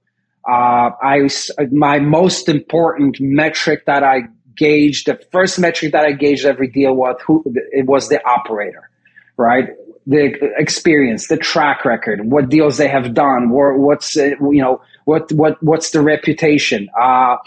Uh, 0.50 0.89
I 1.13 1.29
my 1.72 2.00
most 2.00 2.50
important 2.50 3.17
metric 3.22 3.79
that 3.86 4.03
I 4.03 4.24
gauged, 4.55 5.08
the 5.08 5.20
first 5.32 5.60
metric 5.60 5.91
that 5.93 6.05
I 6.05 6.12
gauged 6.12 6.46
every 6.46 6.67
deal 6.67 6.93
was 6.96 7.15
who 7.25 7.43
it 7.72 7.86
was 7.86 8.10
the 8.10 8.20
operator, 8.27 8.89
right? 9.38 9.70
The 10.05 10.24
experience, 10.58 11.27
the 11.27 11.38
track 11.38 11.86
record, 11.86 12.20
what 12.25 12.50
deals 12.50 12.75
they 12.77 12.89
have 12.89 13.13
done, 13.13 13.41
what's 13.51 14.15
you 14.17 14.62
know 14.65 14.82
what 15.05 15.31
what 15.31 15.62
what's 15.62 15.91
the 15.91 16.01
reputation? 16.01 16.89
Uh, 17.00 17.38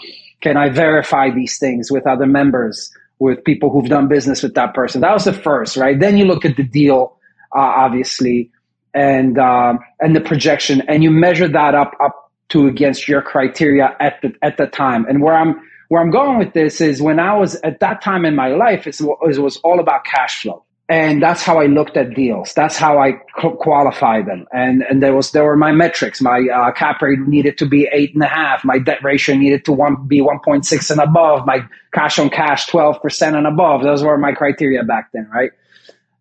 can 0.41 0.57
I 0.57 0.69
verify 0.69 1.29
these 1.29 1.57
things 1.57 1.91
with 1.91 2.05
other 2.05 2.27
members, 2.27 2.91
with 3.19 3.43
people 3.43 3.69
who've 3.69 3.89
done 3.89 4.07
business 4.07 4.43
with 4.43 4.53
that 4.55 4.73
person? 4.73 5.01
That 5.01 5.13
was 5.13 5.25
the 5.25 5.33
first, 5.33 5.77
right? 5.77 5.99
Then 5.99 6.17
you 6.17 6.25
look 6.25 6.45
at 6.45 6.55
the 6.57 6.63
deal, 6.63 7.17
uh, 7.55 7.59
obviously, 7.59 8.51
and 8.93 9.37
um, 9.39 9.79
and 9.99 10.15
the 10.15 10.21
projection, 10.21 10.81
and 10.87 11.03
you 11.03 11.11
measure 11.11 11.47
that 11.47 11.75
up 11.75 11.93
up 12.03 12.31
to 12.49 12.67
against 12.67 13.07
your 13.07 13.21
criteria 13.21 13.95
at 13.99 14.21
the 14.21 14.33
at 14.41 14.57
the 14.57 14.67
time. 14.67 15.05
And 15.09 15.21
where 15.21 15.35
I'm 15.35 15.59
where 15.89 16.01
I'm 16.01 16.11
going 16.11 16.37
with 16.37 16.53
this 16.53 16.81
is 16.81 17.01
when 17.01 17.19
I 17.19 17.35
was 17.35 17.55
at 17.63 17.79
that 17.79 18.01
time 18.01 18.25
in 18.25 18.35
my 18.35 18.49
life, 18.49 18.85
it 18.87 18.97
was 19.01 19.57
all 19.57 19.79
about 19.79 20.03
cash 20.03 20.41
flow 20.41 20.63
and 20.89 21.21
that's 21.21 21.43
how 21.43 21.59
I 21.59 21.65
looked 21.65 21.97
at 21.97 22.13
deals. 22.13 22.53
That's 22.53 22.77
how 22.77 22.97
I 22.97 23.13
qualified 23.33 24.25
them. 24.25 24.45
And 24.53 24.83
and 24.83 25.03
there 25.03 25.13
was 25.13 25.31
there 25.31 25.43
were 25.43 25.57
my 25.57 25.73
metrics. 25.73 26.21
My 26.21 26.47
uh, 26.53 26.71
cap 26.71 27.01
rate 27.01 27.19
needed 27.19 27.57
to 27.57 27.65
be 27.65 27.89
eight 27.91 28.13
and 28.13 28.23
a 28.23 28.27
half. 28.27 28.63
My 28.63 28.79
debt 28.79 29.03
ratio 29.03 29.35
needed 29.35 29.65
to 29.65 29.73
one, 29.73 30.07
be 30.07 30.21
one 30.21 30.39
point 30.45 30.65
six 30.65 30.89
and 30.89 31.01
above. 31.01 31.45
My 31.45 31.59
cash 31.93 32.17
on 32.19 32.29
cash 32.29 32.67
twelve 32.67 33.01
percent 33.01 33.35
and 33.35 33.45
above. 33.45 33.83
Those 33.83 34.01
were 34.01 34.17
my 34.17 34.31
criteria 34.31 34.83
back 34.83 35.09
then, 35.13 35.29
right? 35.33 35.51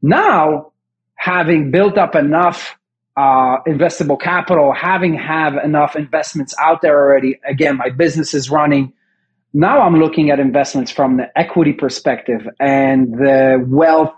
Now, 0.02 0.72
having 1.14 1.70
built 1.70 1.96
up 1.96 2.16
enough 2.16 2.76
uh, 3.16 3.58
investable 3.68 4.20
capital, 4.20 4.72
having 4.72 5.14
have 5.14 5.54
enough 5.64 5.94
investments 5.94 6.54
out 6.60 6.82
there 6.82 6.98
already. 6.98 7.38
Again, 7.48 7.76
my 7.76 7.90
business 7.90 8.34
is 8.34 8.50
running. 8.50 8.92
Now 9.54 9.80
I'm 9.80 9.94
looking 9.94 10.30
at 10.30 10.40
investments 10.40 10.90
from 10.90 11.16
the 11.16 11.30
equity 11.38 11.72
perspective 11.72 12.46
and 12.60 13.12
the 13.14 13.64
wealth 13.66 14.12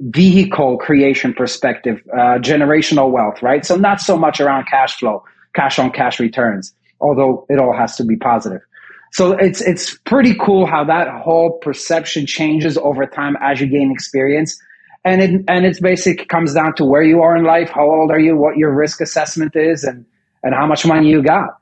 vehicle 0.00 0.78
creation 0.78 1.32
perspective, 1.32 2.02
uh, 2.12 2.38
generational 2.38 3.10
wealth, 3.10 3.42
right? 3.42 3.64
So 3.64 3.76
not 3.76 4.00
so 4.00 4.16
much 4.16 4.40
around 4.40 4.66
cash 4.66 4.96
flow, 4.98 5.24
cash 5.54 5.78
on 5.78 5.90
cash 5.90 6.20
returns, 6.20 6.74
although 7.00 7.46
it 7.48 7.58
all 7.58 7.76
has 7.76 7.96
to 7.96 8.04
be 8.04 8.16
positive. 8.16 8.60
So 9.12 9.32
it's 9.32 9.60
it's 9.60 9.96
pretty 9.98 10.34
cool 10.34 10.66
how 10.66 10.84
that 10.84 11.08
whole 11.08 11.58
perception 11.62 12.26
changes 12.26 12.76
over 12.76 13.06
time 13.06 13.36
as 13.40 13.60
you 13.60 13.66
gain 13.66 13.90
experience. 13.90 14.60
And 15.04 15.22
it 15.22 15.44
and 15.48 15.64
it's 15.64 15.80
basic 15.80 16.28
comes 16.28 16.54
down 16.54 16.74
to 16.76 16.84
where 16.84 17.02
you 17.02 17.22
are 17.22 17.36
in 17.36 17.44
life, 17.44 17.70
how 17.70 17.88
old 17.88 18.10
are 18.10 18.18
you, 18.18 18.36
what 18.36 18.56
your 18.56 18.74
risk 18.74 19.00
assessment 19.00 19.56
is, 19.56 19.84
and 19.84 20.04
and 20.42 20.54
how 20.54 20.66
much 20.66 20.84
money 20.84 21.08
you 21.08 21.22
got. 21.22 21.58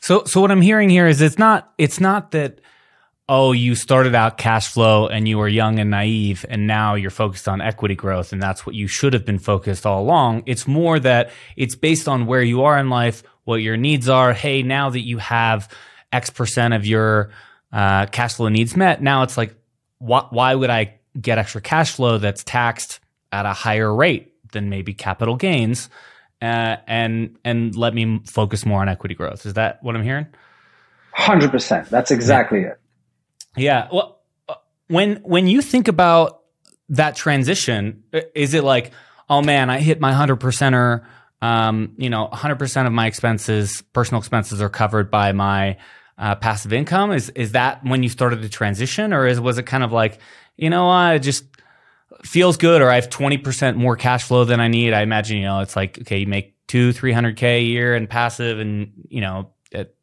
So 0.00 0.24
so 0.24 0.40
what 0.40 0.50
I'm 0.50 0.60
hearing 0.60 0.90
here 0.90 1.06
is 1.06 1.20
it's 1.20 1.38
not 1.38 1.72
it's 1.78 1.98
not 1.98 2.30
that 2.32 2.60
oh, 3.28 3.52
you 3.52 3.74
started 3.74 4.14
out 4.14 4.38
cash 4.38 4.72
flow 4.72 5.06
and 5.06 5.28
you 5.28 5.36
were 5.36 5.48
young 5.48 5.78
and 5.78 5.90
naive, 5.90 6.46
and 6.48 6.66
now 6.66 6.94
you're 6.94 7.10
focused 7.10 7.46
on 7.46 7.60
equity 7.60 7.94
growth, 7.94 8.32
and 8.32 8.42
that's 8.42 8.64
what 8.64 8.74
you 8.74 8.86
should 8.86 9.12
have 9.12 9.24
been 9.24 9.38
focused 9.38 9.84
all 9.84 10.02
along. 10.02 10.42
It's 10.46 10.66
more 10.66 10.98
that 11.00 11.30
it's 11.56 11.74
based 11.74 12.08
on 12.08 12.26
where 12.26 12.42
you 12.42 12.62
are 12.62 12.78
in 12.78 12.88
life, 12.88 13.22
what 13.44 13.56
your 13.56 13.76
needs 13.76 14.08
are. 14.08 14.32
Hey, 14.32 14.62
now 14.62 14.90
that 14.90 15.02
you 15.02 15.18
have 15.18 15.68
X 16.12 16.30
percent 16.30 16.72
of 16.72 16.86
your 16.86 17.30
uh, 17.72 18.06
cash 18.06 18.34
flow 18.34 18.48
needs 18.48 18.76
met, 18.76 19.02
now 19.02 19.22
it's 19.22 19.36
like, 19.36 19.54
wh- 19.98 20.30
why 20.30 20.54
would 20.54 20.70
I 20.70 20.94
get 21.20 21.38
extra 21.38 21.60
cash 21.60 21.92
flow 21.92 22.18
that's 22.18 22.42
taxed 22.44 23.00
at 23.30 23.44
a 23.44 23.52
higher 23.52 23.94
rate 23.94 24.32
than 24.52 24.70
maybe 24.70 24.94
capital 24.94 25.36
gains? 25.36 25.90
Uh, 26.40 26.76
and 26.86 27.36
and 27.44 27.74
let 27.74 27.92
me 27.92 28.22
focus 28.24 28.64
more 28.64 28.80
on 28.80 28.88
equity 28.88 29.14
growth. 29.14 29.44
Is 29.44 29.54
that 29.54 29.82
what 29.82 29.96
I'm 29.96 30.04
hearing? 30.04 30.26
Hundred 31.12 31.50
percent. 31.50 31.90
That's 31.90 32.10
exactly 32.10 32.62
yeah. 32.62 32.68
it. 32.68 32.80
Yeah. 33.60 33.88
Well, 33.92 34.20
uh, 34.48 34.54
when 34.88 35.16
when 35.16 35.46
you 35.46 35.62
think 35.62 35.88
about 35.88 36.40
that 36.90 37.16
transition, 37.16 38.04
is 38.34 38.54
it 38.54 38.64
like, 38.64 38.92
oh 39.28 39.42
man, 39.42 39.70
I 39.70 39.78
hit 39.78 40.00
my 40.00 40.12
hundred 40.12 40.40
percenter? 40.40 41.04
Um, 41.40 41.94
you 41.96 42.10
know, 42.10 42.26
hundred 42.28 42.58
percent 42.58 42.86
of 42.86 42.92
my 42.92 43.06
expenses, 43.06 43.82
personal 43.92 44.18
expenses, 44.20 44.60
are 44.60 44.68
covered 44.68 45.10
by 45.10 45.32
my 45.32 45.76
uh, 46.16 46.34
passive 46.34 46.72
income. 46.72 47.12
Is 47.12 47.30
is 47.30 47.52
that 47.52 47.84
when 47.84 48.02
you 48.02 48.08
started 48.08 48.42
the 48.42 48.48
transition, 48.48 49.12
or 49.12 49.26
is 49.26 49.40
was 49.40 49.58
it 49.58 49.64
kind 49.64 49.84
of 49.84 49.92
like, 49.92 50.18
you 50.56 50.70
know, 50.70 50.88
I 50.88 51.18
just 51.18 51.44
feels 52.24 52.56
good, 52.56 52.82
or 52.82 52.90
I 52.90 52.96
have 52.96 53.08
twenty 53.10 53.38
percent 53.38 53.76
more 53.76 53.96
cash 53.96 54.24
flow 54.24 54.44
than 54.44 54.60
I 54.60 54.68
need? 54.68 54.92
I 54.92 55.02
imagine, 55.02 55.36
you 55.36 55.44
know, 55.44 55.60
it's 55.60 55.76
like 55.76 55.98
okay, 56.00 56.18
you 56.18 56.26
make 56.26 56.54
two, 56.66 56.92
three 56.92 57.12
hundred 57.12 57.36
k 57.36 57.58
a 57.58 57.62
year 57.62 57.94
in 57.94 58.08
passive, 58.08 58.58
and 58.58 58.92
you 59.08 59.20
know, 59.20 59.50
it, 59.70 59.94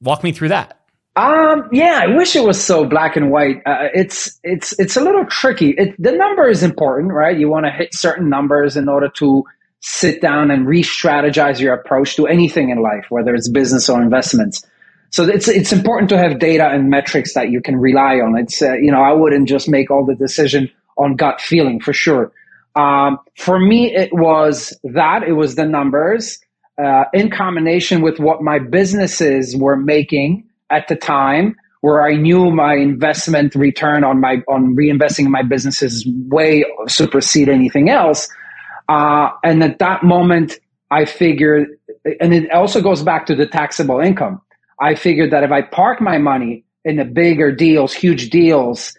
walk 0.00 0.24
me 0.24 0.32
through 0.32 0.48
that. 0.48 0.77
Um, 1.18 1.68
yeah, 1.72 1.98
I 2.00 2.16
wish 2.16 2.36
it 2.36 2.44
was 2.44 2.64
so 2.64 2.84
black 2.84 3.16
and 3.16 3.32
white. 3.32 3.60
Uh, 3.66 3.88
it's 3.92 4.38
it's 4.44 4.78
it's 4.78 4.96
a 4.96 5.00
little 5.00 5.24
tricky. 5.26 5.70
It, 5.70 6.00
the 6.00 6.12
number 6.12 6.48
is 6.48 6.62
important, 6.62 7.12
right? 7.12 7.36
You 7.36 7.48
want 7.48 7.66
to 7.66 7.72
hit 7.72 7.92
certain 7.92 8.28
numbers 8.28 8.76
in 8.76 8.88
order 8.88 9.08
to 9.16 9.42
sit 9.80 10.20
down 10.22 10.52
and 10.52 10.64
re-strategize 10.64 11.58
your 11.58 11.74
approach 11.74 12.14
to 12.16 12.28
anything 12.28 12.70
in 12.70 12.80
life, 12.80 13.06
whether 13.08 13.34
it's 13.34 13.48
business 13.48 13.88
or 13.88 14.00
investments. 14.00 14.64
So 15.10 15.24
it's 15.24 15.48
it's 15.48 15.72
important 15.72 16.08
to 16.10 16.18
have 16.18 16.38
data 16.38 16.68
and 16.68 16.88
metrics 16.88 17.34
that 17.34 17.50
you 17.50 17.60
can 17.60 17.78
rely 17.78 18.20
on. 18.20 18.38
It's 18.38 18.62
uh, 18.62 18.74
you 18.74 18.92
know 18.92 19.02
I 19.02 19.12
wouldn't 19.12 19.48
just 19.48 19.68
make 19.68 19.90
all 19.90 20.06
the 20.06 20.14
decision 20.14 20.70
on 20.98 21.16
gut 21.16 21.40
feeling 21.40 21.80
for 21.80 21.92
sure. 21.92 22.30
Um, 22.76 23.18
for 23.36 23.58
me, 23.58 23.92
it 23.92 24.10
was 24.12 24.78
that 24.84 25.24
it 25.24 25.32
was 25.32 25.56
the 25.56 25.66
numbers 25.66 26.38
uh, 26.80 27.06
in 27.12 27.28
combination 27.28 28.02
with 28.02 28.20
what 28.20 28.40
my 28.40 28.60
businesses 28.60 29.56
were 29.56 29.76
making 29.76 30.47
at 30.70 30.88
the 30.88 30.96
time 30.96 31.56
where 31.80 32.02
I 32.02 32.16
knew 32.16 32.50
my 32.50 32.74
investment 32.74 33.54
return 33.54 34.04
on 34.04 34.20
my 34.20 34.42
on 34.48 34.74
reinvesting 34.74 35.26
in 35.26 35.30
my 35.30 35.42
businesses 35.42 36.06
way 36.06 36.64
supersede 36.88 37.48
anything 37.48 37.88
else. 37.88 38.28
Uh, 38.88 39.30
and 39.44 39.62
at 39.62 39.78
that 39.78 40.02
moment, 40.02 40.58
I 40.90 41.04
figured, 41.04 41.68
and 42.20 42.34
it 42.34 42.50
also 42.50 42.80
goes 42.80 43.02
back 43.02 43.26
to 43.26 43.34
the 43.34 43.46
taxable 43.46 44.00
income. 44.00 44.40
I 44.80 44.94
figured 44.94 45.30
that 45.32 45.44
if 45.44 45.50
I 45.50 45.62
park 45.62 46.00
my 46.00 46.18
money 46.18 46.64
in 46.84 46.96
the 46.96 47.04
bigger 47.04 47.52
deals, 47.52 47.92
huge 47.92 48.30
deals, 48.30 48.96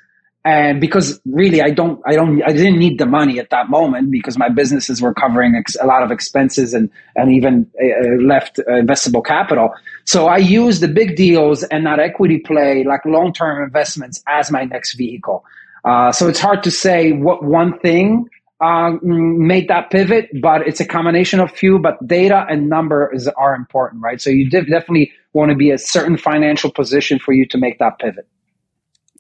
and 0.50 0.82
because 0.82 1.08
really 1.26 1.62
i 1.62 1.70
don't 1.80 2.02
i 2.06 2.14
don't 2.16 2.42
i 2.44 2.52
didn't 2.52 2.80
need 2.80 2.98
the 2.98 3.06
money 3.06 3.40
at 3.40 3.50
that 3.50 3.70
moment 3.70 4.10
because 4.12 4.38
my 4.38 4.50
businesses 4.50 5.02
were 5.02 5.14
covering 5.14 5.54
ex- 5.56 5.78
a 5.82 5.86
lot 5.86 6.02
of 6.04 6.12
expenses 6.12 6.74
and 6.74 6.90
and 7.16 7.32
even 7.32 7.70
uh, 7.82 8.24
left 8.34 8.60
uh, 8.60 8.64
investable 8.84 9.24
capital 9.24 9.68
so 10.06 10.28
i 10.28 10.38
used 10.38 10.82
the 10.82 10.88
big 10.88 11.16
deals 11.16 11.64
and 11.64 11.84
not 11.84 12.00
equity 12.00 12.40
play 12.40 12.84
like 12.84 13.04
long-term 13.06 13.64
investments 13.64 14.24
as 14.28 14.52
my 14.52 14.64
next 14.64 14.96
vehicle 14.96 15.44
uh, 15.86 16.12
so 16.12 16.28
it's 16.28 16.40
hard 16.40 16.64
to 16.64 16.72
say 16.72 17.12
what 17.12 17.44
one 17.44 17.78
thing 17.80 18.28
uh, 18.62 18.92
made 19.02 19.70
that 19.70 19.90
pivot, 19.90 20.28
but 20.42 20.68
it's 20.68 20.82
a 20.82 20.86
combination 20.86 21.40
of 21.40 21.50
few. 21.50 21.80
But 21.80 21.96
data 22.06 22.46
and 22.50 22.68
numbers 22.68 23.26
are 23.30 23.56
important, 23.56 24.04
right? 24.04 24.20
So 24.20 24.30
you 24.30 24.50
definitely 24.50 25.14
want 25.32 25.52
to 25.52 25.56
be 25.56 25.72
a 25.72 25.78
certain 25.78 26.18
financial 26.18 26.70
position 26.70 27.20
for 27.20 27.32
you 27.32 27.46
to 27.46 27.58
make 27.58 27.80
that 27.80 28.00
pivot. 28.00 28.28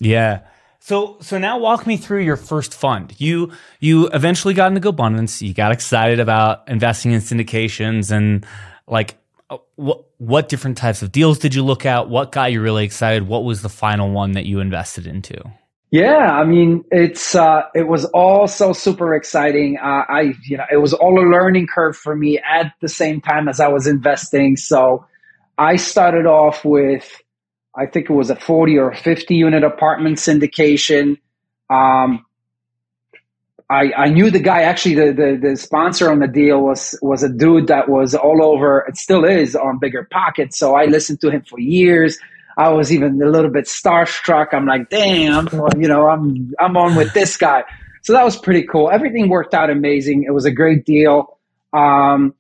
Yeah, 0.01 0.41
so 0.79 1.17
so 1.21 1.38
now 1.38 1.57
walk 1.57 1.86
me 1.86 1.98
through 1.98 2.24
your 2.24 2.38
first 2.38 2.74
fund. 2.74 3.13
You 3.19 3.51
you 3.79 4.07
eventually 4.07 4.53
got 4.53 4.71
into 4.71 4.91
GoBundance. 4.91 5.41
You 5.41 5.53
got 5.53 5.71
excited 5.71 6.19
about 6.19 6.67
investing 6.67 7.12
in 7.12 7.21
syndications 7.21 8.12
and 8.12 8.45
like 8.88 9.15
uh, 9.50 9.57
what 9.75 10.05
what 10.17 10.50
different 10.50 10.77
types 10.77 11.01
of 11.01 11.12
deals 11.12 11.39
did 11.39 11.53
you 11.53 11.63
look 11.63 11.86
at? 11.86 12.09
What 12.09 12.31
got 12.31 12.51
you 12.51 12.62
really 12.62 12.86
excited? 12.86 13.27
What 13.27 13.43
was 13.43 13.62
the 13.62 13.69
final 13.69 14.12
one 14.12 14.33
that 14.33 14.45
you 14.45 14.59
invested 14.59 15.05
into? 15.05 15.38
Yeah, 15.91 16.31
I 16.31 16.45
mean, 16.45 16.83
it's 16.91 17.33
uh, 17.33 17.63
it 17.74 17.88
was 17.88 18.05
all 18.05 18.48
so 18.48 18.74
super 18.74 19.15
exciting. 19.15 19.77
Uh, 19.77 20.05
I 20.07 20.33
you 20.45 20.55
know 20.55 20.65
it 20.71 20.77
was 20.77 20.93
all 20.93 21.19
a 21.19 21.25
learning 21.27 21.67
curve 21.67 21.98
for 21.98 22.15
me 22.15 22.39
at 22.39 22.74
the 22.79 22.88
same 22.88 23.21
time 23.21 23.50
as 23.50 23.59
I 23.59 23.67
was 23.67 23.88
investing. 23.88 24.55
So 24.55 25.05
I 25.57 25.75
started 25.75 26.25
off 26.25 26.63
with 26.63 27.21
I 27.75 27.85
think 27.85 28.09
it 28.09 28.13
was 28.13 28.29
a 28.29 28.35
40 28.35 28.77
or 28.77 28.93
50 28.93 29.35
unit 29.35 29.63
apartment 29.63 30.17
syndication. 30.17 31.17
Um, 31.69 32.25
I, 33.69 33.93
I 33.95 34.09
knew 34.09 34.31
the 34.31 34.39
guy 34.39 34.63
actually 34.63 34.95
the, 34.95 35.13
the, 35.13 35.49
the 35.49 35.55
sponsor 35.55 36.11
on 36.11 36.19
the 36.19 36.27
deal 36.27 36.61
was 36.61 36.97
was 37.03 37.21
a 37.21 37.29
dude 37.29 37.67
that 37.67 37.88
was 37.88 38.15
all 38.15 38.43
over 38.43 38.83
it 38.88 38.97
still 38.97 39.23
is 39.23 39.55
on 39.55 39.79
BiggerPockets. 39.79 40.53
So 40.53 40.75
I 40.75 40.85
listened 40.85 41.21
to 41.21 41.29
him 41.29 41.43
for 41.43 41.59
years. 41.59 42.17
I 42.57 42.69
was 42.69 42.91
even 42.91 43.21
a 43.21 43.29
little 43.29 43.51
bit 43.51 43.65
starstruck. 43.65 44.53
I'm 44.53 44.65
like 44.65 44.89
damn 44.89 45.47
you 45.77 45.88
know 45.88 46.07
I'm 46.07 46.51
I'm 46.59 46.75
on 46.77 46.95
with 46.95 47.13
this 47.13 47.38
guy. 47.38 47.63
So 48.01 48.13
that 48.13 48.25
was 48.25 48.35
pretty 48.38 48.63
cool. 48.63 48.89
Everything 48.89 49.29
worked 49.29 49.53
out 49.53 49.69
amazing. 49.69 50.23
It 50.23 50.31
was 50.31 50.45
a 50.45 50.51
great 50.51 50.83
deal. 50.85 51.38
Um, 51.71 52.33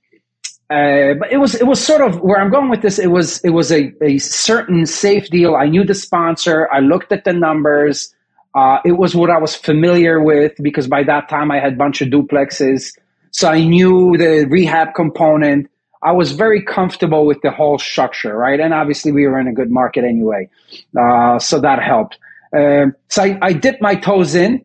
uh, 0.69 1.15
but 1.19 1.31
it 1.31 1.37
was 1.37 1.55
it 1.55 1.65
was 1.65 1.83
sort 1.83 2.01
of 2.01 2.19
where 2.21 2.39
I'm 2.39 2.51
going 2.51 2.69
with 2.69 2.83
this. 2.83 2.99
It 2.99 3.07
was 3.07 3.39
it 3.43 3.49
was 3.49 3.71
a, 3.71 3.91
a 4.03 4.19
certain 4.19 4.85
safe 4.85 5.27
deal. 5.29 5.55
I 5.55 5.65
knew 5.67 5.83
the 5.83 5.95
sponsor. 5.95 6.69
I 6.71 6.79
looked 6.79 7.11
at 7.11 7.23
the 7.23 7.33
numbers. 7.33 8.13
Uh, 8.53 8.77
it 8.85 8.93
was 8.93 9.15
what 9.15 9.31
I 9.31 9.39
was 9.39 9.55
familiar 9.55 10.21
with 10.21 10.53
because 10.61 10.87
by 10.87 11.03
that 11.03 11.27
time 11.27 11.49
I 11.49 11.59
had 11.59 11.73
a 11.73 11.75
bunch 11.75 12.01
of 12.01 12.09
duplexes, 12.09 12.91
so 13.31 13.49
I 13.49 13.63
knew 13.63 14.15
the 14.17 14.47
rehab 14.49 14.93
component. 14.95 15.69
I 16.03 16.11
was 16.11 16.33
very 16.33 16.63
comfortable 16.63 17.25
with 17.25 17.41
the 17.41 17.51
whole 17.51 17.79
structure, 17.79 18.35
right? 18.37 18.59
And 18.59 18.73
obviously 18.73 19.11
we 19.11 19.27
were 19.27 19.39
in 19.39 19.47
a 19.47 19.53
good 19.53 19.71
market 19.71 20.03
anyway, 20.03 20.49
uh, 20.97 21.39
so 21.39 21.59
that 21.61 21.81
helped. 21.81 22.17
Um, 22.55 22.93
so 23.09 23.23
I, 23.23 23.39
I 23.41 23.53
dipped 23.53 23.81
my 23.81 23.95
toes 23.95 24.35
in, 24.35 24.63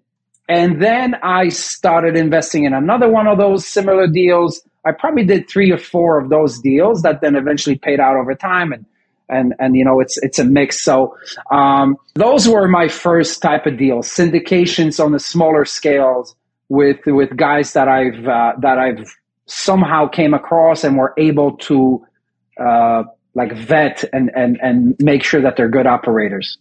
and 0.51 0.83
then 0.83 1.15
I 1.23 1.49
started 1.49 2.17
investing 2.17 2.65
in 2.65 2.75
another 2.75 3.11
one 3.11 3.27
of 3.27 3.39
those 3.39 3.67
similar 3.67 4.07
deals 4.07 4.63
I 4.87 4.93
probably 4.93 5.25
did 5.25 5.49
three 5.49 5.71
or 5.71 5.79
four 5.79 6.19
of 6.19 6.29
those 6.31 6.59
deals 6.59 7.03
that 7.03 7.21
then 7.21 7.37
eventually 7.37 7.77
paid 7.77 8.01
out 8.01 8.17
over 8.17 8.35
time 8.35 8.73
and 8.73 8.85
and 9.29 9.55
and 9.59 9.77
you 9.77 9.85
know 9.85 10.01
it's 10.01 10.19
it's 10.19 10.39
a 10.39 10.45
mix 10.45 10.83
so 10.83 11.17
um, 11.51 11.97
those 12.15 12.47
were 12.47 12.69
my 12.69 12.89
first 12.89 13.41
type 13.41 13.65
of 13.67 13.79
deals 13.79 14.07
syndications 14.09 15.03
on 15.03 15.13
the 15.13 15.19
smaller 15.19 15.65
scales 15.65 16.37
with 16.69 16.99
with 17.07 17.37
guys 17.37 17.73
that 17.73 17.89
I've 17.89 18.27
uh, 18.27 18.53
that 18.61 18.79
I've 18.79 19.15
somehow 19.47 20.09
came 20.09 20.35
across 20.35 20.85
and 20.85 20.97
were 20.97 21.15
able 21.19 21.57
to 21.59 22.05
uh, 22.61 23.05
like 23.35 23.55
vet 23.57 24.05
and 24.13 24.31
and 24.35 24.59
and 24.63 24.97
make 25.01 25.23
sure 25.23 25.41
that 25.41 25.57
they're 25.57 25.69
good 25.69 25.87
operators. 25.87 26.59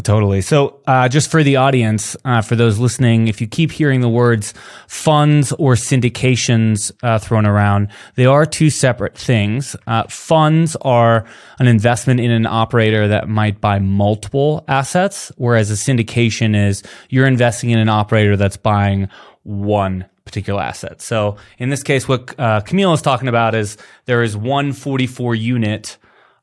Totally. 0.00 0.40
So, 0.40 0.80
uh, 0.86 1.06
just 1.10 1.30
for 1.30 1.42
the 1.42 1.56
audience, 1.56 2.16
uh, 2.24 2.40
for 2.40 2.56
those 2.56 2.78
listening, 2.78 3.28
if 3.28 3.42
you 3.42 3.46
keep 3.46 3.70
hearing 3.70 4.00
the 4.00 4.08
words 4.08 4.54
funds 4.88 5.52
or 5.52 5.74
syndications 5.74 6.90
uh, 7.02 7.18
thrown 7.18 7.44
around, 7.44 7.88
they 8.14 8.24
are 8.24 8.46
two 8.46 8.70
separate 8.70 9.18
things. 9.18 9.76
Uh, 9.86 10.04
funds 10.04 10.76
are 10.76 11.26
an 11.58 11.66
investment 11.66 12.20
in 12.20 12.30
an 12.30 12.46
operator 12.46 13.06
that 13.06 13.28
might 13.28 13.60
buy 13.60 13.78
multiple 13.78 14.64
assets, 14.66 15.30
whereas 15.36 15.70
a 15.70 15.74
syndication 15.74 16.56
is 16.56 16.82
you're 17.10 17.26
investing 17.26 17.68
in 17.68 17.78
an 17.78 17.90
operator 17.90 18.34
that's 18.34 18.56
buying 18.56 19.10
one 19.42 20.06
particular 20.24 20.62
asset. 20.62 21.02
So, 21.02 21.36
in 21.58 21.68
this 21.68 21.82
case, 21.82 22.08
what 22.08 22.34
uh, 22.40 22.62
Kamil 22.62 22.94
is 22.94 23.02
talking 23.02 23.28
about 23.28 23.54
is 23.54 23.76
there 24.06 24.22
is 24.22 24.38
one 24.38 24.72
44 24.72 25.34
unit 25.34 25.98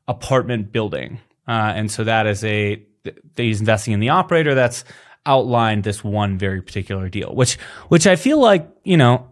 apartment 0.06 0.70
building. 0.70 1.18
Uh, 1.48 1.72
and 1.74 1.90
so 1.90 2.04
that 2.04 2.28
is 2.28 2.44
a 2.44 2.80
he's 3.36 3.60
investing 3.60 3.94
in 3.94 4.00
the 4.00 4.10
operator 4.10 4.54
that's 4.54 4.84
outlined 5.26 5.84
this 5.84 6.02
one 6.02 6.38
very 6.38 6.62
particular 6.62 7.08
deal, 7.08 7.34
which 7.34 7.56
which 7.88 8.06
I 8.06 8.16
feel 8.16 8.38
like 8.38 8.68
you 8.84 8.96
know 8.96 9.30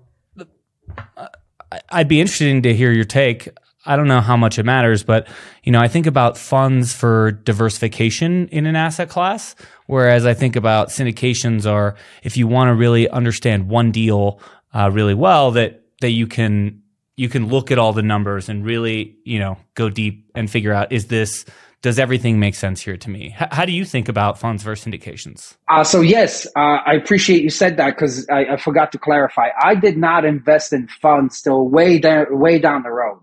I'd 1.90 2.08
be 2.08 2.20
interested 2.20 2.62
to 2.62 2.74
hear 2.74 2.92
your 2.92 3.04
take. 3.04 3.48
I 3.86 3.96
don't 3.96 4.08
know 4.08 4.20
how 4.20 4.36
much 4.36 4.58
it 4.58 4.64
matters, 4.64 5.02
but 5.02 5.28
you 5.62 5.72
know 5.72 5.80
I 5.80 5.88
think 5.88 6.06
about 6.06 6.36
funds 6.36 6.92
for 6.92 7.32
diversification 7.32 8.48
in 8.48 8.66
an 8.66 8.76
asset 8.76 9.08
class, 9.08 9.54
whereas 9.86 10.26
I 10.26 10.34
think 10.34 10.56
about 10.56 10.88
syndications 10.88 11.70
are 11.70 11.94
if 12.22 12.36
you 12.36 12.46
want 12.46 12.68
to 12.68 12.74
really 12.74 13.08
understand 13.08 13.68
one 13.68 13.92
deal 13.92 14.40
uh, 14.74 14.90
really 14.92 15.14
well 15.14 15.52
that 15.52 15.84
that 16.00 16.10
you 16.10 16.26
can 16.26 16.82
you 17.16 17.28
can 17.28 17.48
look 17.48 17.70
at 17.70 17.78
all 17.78 17.92
the 17.92 18.02
numbers 18.02 18.48
and 18.48 18.64
really 18.64 19.16
you 19.24 19.38
know 19.38 19.58
go 19.74 19.90
deep 19.90 20.30
and 20.34 20.50
figure 20.50 20.72
out 20.72 20.92
is 20.92 21.06
this 21.06 21.44
does 21.80 21.98
everything 21.98 22.40
make 22.40 22.54
sense 22.54 22.80
here 22.80 22.96
to 22.96 23.10
me? 23.10 23.36
H- 23.40 23.48
how 23.52 23.64
do 23.64 23.72
you 23.72 23.84
think 23.84 24.08
about 24.08 24.38
funds 24.38 24.62
versus 24.62 24.84
syndications? 24.86 25.56
Uh, 25.68 25.84
so 25.84 26.00
yes, 26.00 26.46
uh, 26.56 26.78
I 26.84 26.94
appreciate 26.94 27.42
you 27.42 27.50
said 27.50 27.76
that 27.76 27.94
because 27.94 28.28
I, 28.28 28.54
I, 28.54 28.56
forgot 28.56 28.90
to 28.92 28.98
clarify. 28.98 29.48
I 29.60 29.74
did 29.74 29.96
not 29.96 30.24
invest 30.24 30.72
in 30.72 30.88
funds 30.88 31.40
till 31.40 31.68
way 31.68 31.98
down, 31.98 32.26
way 32.30 32.58
down 32.58 32.82
the 32.82 32.90
road. 32.90 33.20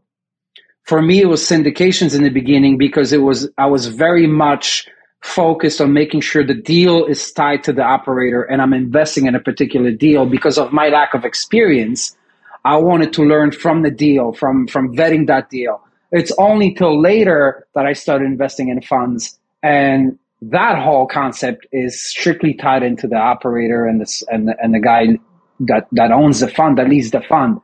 For 0.84 1.02
me, 1.02 1.22
it 1.22 1.26
was 1.26 1.42
syndications 1.42 2.16
in 2.16 2.24
the 2.24 2.30
beginning 2.30 2.78
because 2.78 3.12
it 3.12 3.22
was 3.22 3.50
I 3.58 3.66
was 3.66 3.88
very 3.88 4.28
much 4.28 4.88
focused 5.22 5.82
on 5.82 5.92
making 5.94 6.22
sure 6.22 6.46
the 6.46 6.54
deal 6.54 7.06
is 7.06 7.32
tied 7.32 7.64
to 7.64 7.74
the 7.74 7.82
operator, 7.82 8.44
and 8.44 8.62
I'm 8.62 8.74
investing 8.74 9.26
in 9.26 9.36
a 9.36 9.40
particular 9.40 9.92
deal 9.92 10.28
because 10.28 10.58
of 10.58 10.72
my 10.72 10.90
lack 10.90 11.14
of 11.14 11.26
experience. 11.26 12.16
I 12.64 12.78
wanted 12.78 13.14
to 13.14 13.24
learn 13.24 13.52
from 13.52 13.82
the 13.82 13.92
deal, 13.92 14.34
from 14.34 14.68
from 14.68 14.96
vetting 14.96 15.28
that 15.28 15.50
deal 15.50 15.85
it's 16.12 16.32
only 16.38 16.74
till 16.74 17.02
later 17.02 17.66
that 17.76 17.86
I 17.86 17.94
started 17.94 18.26
investing 18.26 18.70
in 18.70 18.82
funds, 18.82 19.38
and 19.64 20.18
that 20.42 20.82
whole 20.82 21.08
concept 21.08 21.66
is 21.72 22.04
strictly 22.04 22.54
tied 22.54 22.84
into 22.84 23.08
the 23.08 23.16
operator 23.16 23.86
and 23.86 24.02
the 24.02 24.26
and 24.30 24.48
the, 24.48 24.56
and 24.62 24.74
the 24.74 24.80
guy 24.80 25.18
that 25.62 25.88
that 25.94 26.12
owns 26.12 26.40
the 26.40 26.48
fund, 26.48 26.78
that 26.78 26.90
leads 26.90 27.12
the 27.12 27.22
fund, 27.22 27.60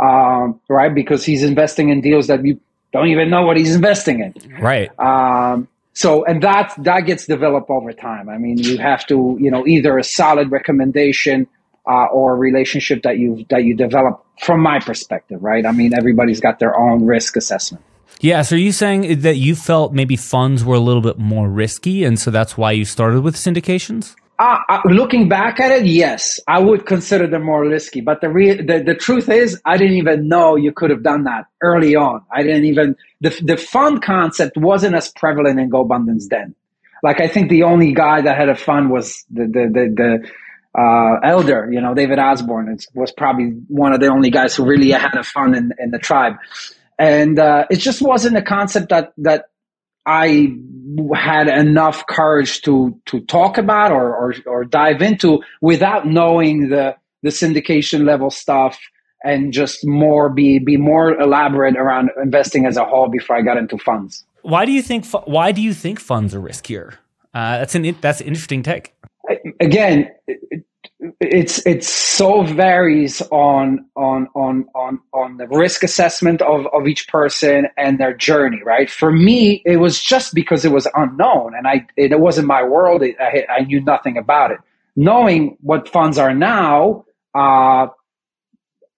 um, 0.00 0.60
right? 0.68 0.94
Because 0.94 1.24
he's 1.24 1.42
investing 1.42 1.88
in 1.88 2.00
deals 2.00 2.26
that 2.26 2.44
you 2.44 2.60
don't 2.92 3.08
even 3.08 3.30
know 3.30 3.42
what 3.42 3.56
he's 3.56 3.74
investing 3.74 4.20
in, 4.20 4.60
right? 4.60 4.90
Um, 4.98 5.68
so, 5.94 6.24
and 6.24 6.42
that 6.42 6.74
that 6.78 7.00
gets 7.00 7.26
developed 7.26 7.70
over 7.70 7.92
time. 7.92 8.28
I 8.28 8.38
mean, 8.38 8.58
you 8.58 8.78
have 8.78 9.06
to, 9.08 9.36
you 9.40 9.50
know, 9.50 9.66
either 9.66 9.98
a 9.98 10.04
solid 10.04 10.50
recommendation 10.50 11.46
uh, 11.88 12.06
or 12.12 12.34
a 12.34 12.36
relationship 12.36 13.02
that 13.02 13.18
you 13.18 13.44
that 13.50 13.64
you 13.64 13.74
develop 13.74 14.24
from 14.40 14.60
my 14.60 14.78
perspective, 14.78 15.42
right? 15.42 15.64
I 15.64 15.72
mean, 15.72 15.94
everybody's 15.94 16.40
got 16.40 16.58
their 16.58 16.78
own 16.78 17.06
risk 17.06 17.36
assessment. 17.36 17.84
Yeah. 18.20 18.42
So 18.42 18.56
are 18.56 18.58
you 18.58 18.72
saying 18.72 19.20
that 19.20 19.36
you 19.36 19.54
felt 19.54 19.92
maybe 19.92 20.16
funds 20.16 20.64
were 20.64 20.74
a 20.74 20.80
little 20.80 21.02
bit 21.02 21.18
more 21.18 21.48
risky, 21.48 22.04
and 22.04 22.18
so 22.18 22.30
that's 22.30 22.56
why 22.56 22.72
you 22.72 22.84
started 22.84 23.20
with 23.22 23.36
syndications? 23.36 24.14
Uh, 24.40 24.58
uh, 24.68 24.80
looking 24.84 25.28
back 25.28 25.58
at 25.58 25.72
it, 25.72 25.84
yes, 25.84 26.38
I 26.46 26.60
would 26.60 26.86
consider 26.86 27.26
them 27.26 27.42
more 27.42 27.66
risky. 27.66 28.00
But 28.00 28.20
the, 28.20 28.28
re- 28.28 28.62
the 28.62 28.82
the 28.84 28.94
truth 28.94 29.28
is, 29.28 29.60
I 29.64 29.76
didn't 29.76 29.96
even 29.96 30.28
know 30.28 30.54
you 30.54 30.72
could 30.72 30.90
have 30.90 31.02
done 31.02 31.24
that 31.24 31.46
early 31.60 31.96
on. 31.96 32.22
I 32.32 32.42
didn't 32.42 32.64
even 32.64 32.96
the 33.20 33.30
the 33.44 33.56
fund 33.56 34.02
concept 34.02 34.56
wasn't 34.56 34.94
as 34.94 35.10
prevalent 35.10 35.58
in 35.58 35.70
GoBundance 35.70 36.28
then. 36.28 36.54
Like 37.02 37.20
I 37.20 37.28
think 37.28 37.50
the 37.50 37.64
only 37.64 37.92
guy 37.92 38.20
that 38.20 38.36
had 38.36 38.48
a 38.48 38.54
fund 38.54 38.90
was 38.90 39.24
the 39.30 39.46
the 39.46 39.70
the, 39.72 39.94
the 39.96 40.30
uh, 40.76 41.16
elder, 41.24 41.68
you 41.70 41.80
know, 41.80 41.94
David 41.94 42.18
Osborn 42.18 42.76
was 42.94 43.12
probably 43.12 43.46
one 43.68 43.92
of 43.92 44.00
the 44.00 44.08
only 44.08 44.30
guys 44.30 44.54
who 44.54 44.64
really 44.64 44.90
had 44.90 45.14
a 45.14 45.22
fund 45.22 45.56
in, 45.56 45.72
in 45.78 45.90
the 45.90 45.98
tribe. 45.98 46.34
And 46.98 47.38
uh, 47.38 47.64
it 47.70 47.76
just 47.76 48.02
wasn't 48.02 48.36
a 48.36 48.42
concept 48.42 48.90
that, 48.90 49.12
that 49.18 49.46
I 50.04 50.54
had 51.14 51.48
enough 51.48 52.06
courage 52.06 52.62
to, 52.62 53.00
to 53.06 53.20
talk 53.20 53.56
about 53.56 53.92
or, 53.92 54.14
or, 54.14 54.34
or 54.46 54.64
dive 54.64 55.00
into 55.00 55.40
without 55.60 56.06
knowing 56.06 56.68
the, 56.68 56.96
the 57.22 57.30
syndication 57.30 58.04
level 58.04 58.30
stuff 58.30 58.78
and 59.24 59.52
just 59.52 59.86
more 59.86 60.28
be, 60.28 60.58
be 60.58 60.76
more 60.76 61.18
elaborate 61.20 61.76
around 61.76 62.10
investing 62.22 62.66
as 62.66 62.76
a 62.76 62.84
whole 62.84 63.08
before 63.08 63.36
I 63.36 63.42
got 63.42 63.56
into 63.56 63.78
funds. 63.78 64.24
Why 64.42 64.64
do 64.64 64.72
you 64.72 64.82
think, 64.82 65.06
why 65.24 65.52
do 65.52 65.60
you 65.60 65.74
think 65.74 65.98
funds 65.98 66.34
are 66.34 66.40
riskier? 66.40 66.94
Uh, 67.34 67.58
that's 67.58 67.74
an, 67.74 67.96
that's 68.00 68.20
an 68.20 68.26
interesting 68.26 68.62
take 68.62 68.94
again, 69.60 70.08
it's 71.20 71.66
it's 71.66 71.88
so 71.92 72.42
varies 72.44 73.22
on 73.32 73.84
on 73.96 74.28
on 74.36 74.66
on 74.76 75.00
on 75.12 75.36
the 75.38 75.48
risk 75.48 75.82
assessment 75.82 76.42
of 76.42 76.66
of 76.72 76.86
each 76.86 77.08
person 77.08 77.66
and 77.76 77.98
their 77.98 78.14
journey 78.14 78.62
right? 78.64 78.90
For 78.90 79.12
me 79.12 79.62
it 79.66 79.78
was 79.78 80.00
just 80.00 80.34
because 80.34 80.64
it 80.64 80.72
was 80.72 80.86
unknown 80.94 81.54
and 81.56 81.66
i 81.66 81.86
it 81.96 82.20
wasn't 82.20 82.46
my 82.46 82.62
world. 82.62 83.02
It, 83.02 83.16
I, 83.20 83.46
I 83.52 83.60
knew 83.64 83.80
nothing 83.80 84.16
about 84.16 84.52
it. 84.52 84.58
Knowing 84.96 85.56
what 85.60 85.88
funds 85.88 86.18
are 86.18 86.34
now 86.34 87.04
uh 87.34 87.88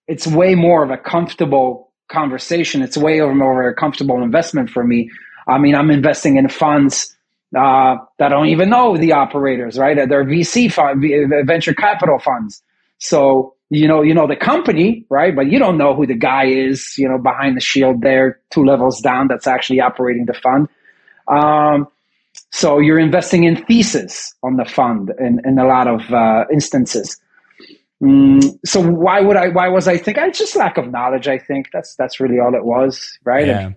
it's 0.09 0.27
way 0.27 0.55
more 0.55 0.83
of 0.85 0.91
a 0.91 0.99
comfortable 0.99 1.93
conversation. 2.11 2.83
It's 2.83 2.97
way 2.97 3.21
more 3.21 3.69
of 3.69 3.73
a 3.73 3.75
comfortable 3.75 4.23
investment 4.23 4.71
for 4.71 4.85
me. 4.85 5.11
I 5.49 5.59
mean 5.59 5.75
i'm 5.75 5.91
investing 5.91 6.37
in 6.37 6.49
funds 6.51 7.17
uh, 7.57 7.97
that 8.19 8.29
don't 8.29 8.47
even 8.47 8.71
know 8.71 8.97
the 8.97 9.13
operators, 9.13 9.79
right? 9.79 9.97
They're 9.97 10.25
VC 10.25 10.73
fund, 10.73 11.05
venture 11.47 11.75
capital 11.75 12.19
funds. 12.19 12.63
So 12.99 13.55
you 13.71 13.87
know, 13.87 14.03
you 14.03 14.13
know 14.13 14.27
the 14.27 14.37
company, 14.37 15.07
right? 15.09 15.35
But 15.35 15.47
you 15.47 15.59
don't 15.59 15.79
know 15.79 15.95
who 15.95 16.07
the 16.07 16.15
guy 16.15 16.47
is, 16.47 16.95
you 16.99 17.09
know, 17.09 17.19
behind 17.19 17.57
the 17.57 17.61
shield 17.61 18.03
there, 18.03 18.41
two 18.51 18.65
levels 18.65 19.01
down, 19.01 19.29
that's 19.29 19.47
actually 19.47 19.81
operating 19.81 20.27
the 20.27 20.35
fund. 20.35 20.69
Um, 21.29 21.87
so 22.51 22.81
you're 22.81 22.99
investing 22.99 23.45
in 23.45 23.65
thesis 23.65 24.35
on 24.43 24.57
the 24.57 24.65
fund 24.65 25.13
in, 25.21 25.41
in 25.45 25.59
a 25.59 25.67
lot 25.67 25.87
of 25.87 26.13
uh, 26.13 26.47
instances. 26.53 27.21
Mm, 28.03 28.59
so 28.65 28.81
why 28.81 29.21
would 29.21 29.37
I? 29.37 29.49
Why 29.49 29.69
was 29.69 29.87
I 29.87 29.99
think? 29.99 30.19
I 30.19 30.31
just 30.31 30.57
lack 30.57 30.79
of 30.79 30.91
knowledge. 30.91 31.29
I 31.29 31.39
think 31.39 31.69
that's 31.71 31.95
that's 31.97 32.19
really 32.19 32.41
all 32.41 32.55
it 32.55 32.65
was, 32.65 33.19
right? 33.25 33.47
Yeah, 33.47 33.61
and, 33.61 33.75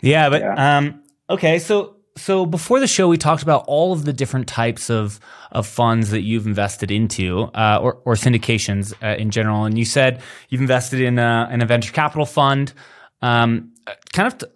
yeah. 0.00 0.30
But 0.30 0.42
yeah. 0.42 0.78
um, 0.78 1.02
okay, 1.28 1.58
so 1.58 1.96
so 2.16 2.44
before 2.46 2.80
the 2.80 2.86
show, 2.86 3.08
we 3.08 3.16
talked 3.16 3.42
about 3.42 3.64
all 3.66 3.92
of 3.92 4.04
the 4.04 4.12
different 4.12 4.46
types 4.46 4.90
of 4.90 5.18
of 5.50 5.66
funds 5.66 6.10
that 6.10 6.22
you've 6.22 6.46
invested 6.46 6.90
into, 6.90 7.42
uh, 7.54 7.78
or, 7.80 7.98
or, 8.06 8.14
syndications 8.14 8.94
uh, 9.02 9.16
in 9.18 9.30
general. 9.30 9.64
And 9.64 9.78
you 9.78 9.84
said 9.84 10.22
you've 10.48 10.62
invested 10.62 11.02
in 11.02 11.18
a, 11.18 11.46
in 11.52 11.60
a 11.60 11.66
venture 11.66 11.92
capital 11.92 12.24
fund. 12.24 12.72
Um, 13.20 13.72
kind 14.14 14.28
of 14.28 14.38
t- 14.38 14.46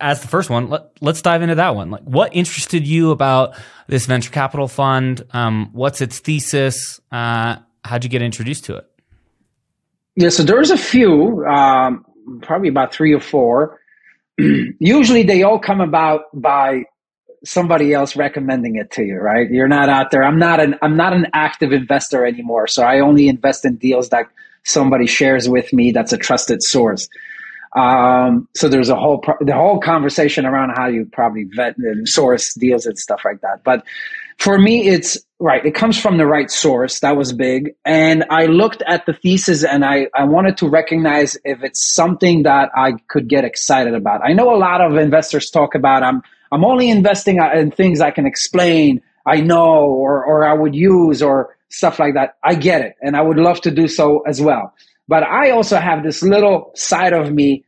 as 0.00 0.22
the 0.22 0.28
first 0.28 0.48
one, 0.48 0.70
let, 0.70 0.90
us 1.02 1.22
dive 1.22 1.42
into 1.42 1.54
that 1.56 1.74
one. 1.74 1.90
Like, 1.90 2.02
what 2.02 2.34
interested 2.34 2.86
you 2.86 3.10
about 3.10 3.56
this 3.88 4.06
venture 4.06 4.30
capital 4.30 4.68
fund? 4.68 5.22
Um, 5.32 5.70
what's 5.72 6.00
its 6.00 6.18
thesis? 6.18 7.00
Uh, 7.12 7.56
how'd 7.84 8.04
you 8.04 8.10
get 8.10 8.22
introduced 8.22 8.64
to 8.66 8.76
it? 8.76 8.86
Yeah, 10.16 10.30
so 10.30 10.42
there's 10.42 10.70
a 10.70 10.78
few, 10.78 11.44
um, 11.46 12.04
probably 12.42 12.68
about 12.68 12.92
three 12.92 13.12
or 13.12 13.20
four. 13.20 13.80
Usually, 14.38 15.22
they 15.22 15.42
all 15.42 15.58
come 15.58 15.80
about 15.80 16.22
by 16.34 16.84
somebody 17.44 17.92
else 17.92 18.16
recommending 18.16 18.76
it 18.76 18.90
to 18.92 19.02
you, 19.02 19.16
right? 19.16 19.50
You're 19.50 19.68
not 19.68 19.88
out 19.88 20.10
there. 20.10 20.22
I'm 20.22 20.38
not 20.38 20.60
an 20.60 20.76
I'm 20.82 20.96
not 20.96 21.12
an 21.12 21.26
active 21.32 21.72
investor 21.72 22.26
anymore, 22.26 22.66
so 22.66 22.82
I 22.82 23.00
only 23.00 23.28
invest 23.28 23.64
in 23.64 23.76
deals 23.76 24.08
that 24.10 24.26
somebody 24.64 25.06
shares 25.06 25.48
with 25.48 25.72
me. 25.72 25.92
That's 25.92 26.12
a 26.12 26.18
trusted 26.18 26.62
source. 26.62 27.08
Um, 27.76 28.48
so 28.56 28.68
there's 28.68 28.88
a 28.88 28.96
whole 28.96 29.18
pro- 29.18 29.36
the 29.40 29.54
whole 29.54 29.80
conversation 29.80 30.46
around 30.46 30.72
how 30.76 30.88
you 30.88 31.06
probably 31.12 31.46
vet 31.54 31.76
and 31.78 32.08
source 32.08 32.54
deals 32.54 32.86
and 32.86 32.98
stuff 32.98 33.22
like 33.24 33.40
that. 33.42 33.62
But 33.64 33.84
for 34.38 34.58
me, 34.58 34.88
it's 34.88 35.18
right. 35.40 35.64
It 35.64 35.74
comes 35.74 36.00
from 36.00 36.16
the 36.16 36.26
right 36.26 36.50
source. 36.50 37.00
That 37.00 37.16
was 37.16 37.32
big. 37.32 37.70
And 37.84 38.24
I 38.30 38.46
looked 38.46 38.82
at 38.86 39.04
the 39.04 39.12
thesis 39.12 39.64
and 39.64 39.84
I, 39.84 40.06
I 40.14 40.24
wanted 40.24 40.56
to 40.58 40.68
recognize 40.68 41.36
if 41.44 41.62
it's 41.62 41.92
something 41.94 42.44
that 42.44 42.70
I 42.76 42.92
could 43.08 43.28
get 43.28 43.44
excited 43.44 43.94
about. 43.94 44.20
I 44.24 44.32
know 44.32 44.54
a 44.54 44.56
lot 44.56 44.80
of 44.80 44.96
investors 44.96 45.50
talk 45.50 45.74
about 45.74 46.02
I'm 46.02 46.22
I'm 46.52 46.64
only 46.64 46.90
investing 46.90 47.38
in 47.54 47.70
things 47.70 48.00
I 48.00 48.10
can 48.10 48.26
explain, 48.26 49.02
I 49.26 49.40
know, 49.40 49.86
or, 49.86 50.24
or 50.24 50.46
I 50.46 50.54
would 50.54 50.74
use, 50.74 51.22
or 51.22 51.56
stuff 51.68 51.98
like 51.98 52.14
that. 52.14 52.36
I 52.42 52.54
get 52.54 52.80
it. 52.80 52.96
And 53.02 53.16
I 53.16 53.22
would 53.22 53.36
love 53.36 53.60
to 53.62 53.70
do 53.70 53.88
so 53.88 54.20
as 54.20 54.40
well. 54.40 54.74
But 55.06 55.22
I 55.22 55.50
also 55.50 55.76
have 55.78 56.02
this 56.02 56.22
little 56.22 56.70
side 56.74 57.12
of 57.12 57.32
me 57.32 57.64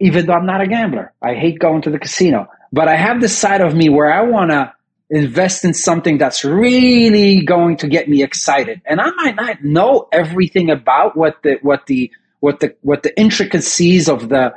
even 0.00 0.26
though 0.26 0.34
I'm 0.34 0.46
not 0.46 0.60
a 0.60 0.66
gambler. 0.66 1.12
I 1.22 1.34
hate 1.34 1.58
going 1.58 1.82
to 1.82 1.90
the 1.90 1.98
casino, 1.98 2.48
but 2.72 2.88
I 2.88 2.96
have 2.96 3.20
this 3.20 3.36
side 3.36 3.60
of 3.60 3.74
me 3.74 3.88
where 3.88 4.12
I 4.12 4.22
want 4.22 4.50
to 4.50 4.72
invest 5.08 5.64
in 5.64 5.72
something 5.72 6.18
that's 6.18 6.44
really 6.44 7.42
going 7.42 7.76
to 7.78 7.88
get 7.88 8.08
me 8.08 8.22
excited. 8.22 8.82
And 8.86 9.00
I 9.00 9.10
might 9.10 9.36
not 9.36 9.62
know 9.62 10.08
everything 10.12 10.70
about 10.70 11.16
what 11.16 11.42
the 11.42 11.58
what 11.62 11.86
the 11.86 12.10
what 12.40 12.60
the 12.60 12.74
what 12.82 13.02
the 13.02 13.18
intricacies 13.18 14.08
of 14.08 14.28
the 14.28 14.54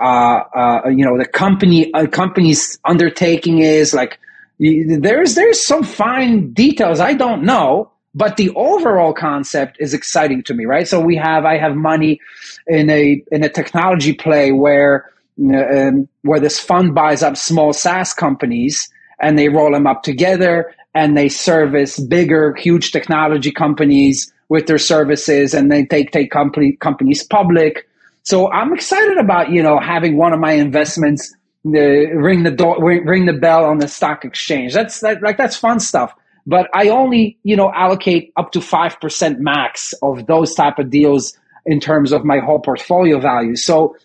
uh, 0.00 0.44
uh, 0.54 0.88
you 0.88 1.04
know 1.04 1.18
the 1.18 1.26
company 1.26 1.92
uh, 1.94 2.06
company's 2.06 2.78
undertaking 2.84 3.58
is 3.58 3.94
like 3.94 4.18
there's 4.58 5.34
there's 5.34 5.66
some 5.66 5.82
fine 5.82 6.52
details 6.52 7.00
I 7.00 7.14
don't 7.14 7.42
know 7.42 7.90
but 8.14 8.36
the 8.36 8.50
overall 8.56 9.12
concept 9.12 9.76
is 9.78 9.94
exciting 9.94 10.42
to 10.44 10.54
me 10.54 10.64
right? 10.64 10.88
So 10.88 11.00
we 11.00 11.16
have 11.16 11.44
i 11.44 11.58
have 11.58 11.76
money 11.76 12.20
in 12.66 12.90
a 12.90 13.22
in 13.30 13.44
a 13.44 13.48
technology 13.48 14.12
play 14.12 14.52
where 14.52 15.10
um, 15.40 16.08
where 16.22 16.40
this 16.40 16.58
fund 16.58 16.94
buys 16.94 17.22
up 17.22 17.36
small 17.36 17.72
SaaS 17.72 18.12
companies 18.12 18.90
and 19.20 19.38
they 19.38 19.48
roll 19.48 19.72
them 19.72 19.86
up 19.86 20.02
together 20.02 20.74
and 20.94 21.16
they 21.16 21.28
service 21.28 21.98
bigger 21.98 22.54
huge 22.56 22.90
technology 22.90 23.52
companies 23.52 24.32
with 24.48 24.66
their 24.66 24.78
services 24.78 25.54
and 25.54 25.70
they 25.70 25.84
take 25.84 26.10
take 26.10 26.30
company, 26.30 26.72
companies 26.72 27.22
public 27.22 27.88
so 28.30 28.50
i'm 28.52 28.72
excited 28.72 29.18
about 29.18 29.50
you 29.50 29.62
know 29.62 29.78
having 29.78 30.16
one 30.16 30.32
of 30.32 30.40
my 30.40 30.52
investments 30.52 31.34
ring 31.64 32.42
the 32.42 32.50
door 32.50 32.76
ring, 32.82 33.04
ring 33.04 33.26
the 33.26 33.32
bell 33.32 33.64
on 33.64 33.78
the 33.78 33.88
stock 33.88 34.24
exchange 34.24 34.72
that's 34.72 35.00
that, 35.00 35.22
like 35.22 35.36
that's 35.36 35.56
fun 35.56 35.78
stuff 35.78 36.14
but 36.46 36.68
I 36.74 36.88
only, 36.88 37.38
you 37.42 37.56
know, 37.56 37.70
allocate 37.72 38.32
up 38.36 38.52
to 38.52 38.60
5% 38.60 39.38
max 39.38 39.92
of 40.02 40.26
those 40.26 40.54
type 40.54 40.78
of 40.78 40.90
deals 40.90 41.36
in 41.66 41.80
terms 41.80 42.12
of 42.12 42.24
my 42.24 42.38
whole 42.38 42.58
portfolio 42.58 43.20
value. 43.20 43.56
So, 43.56 43.96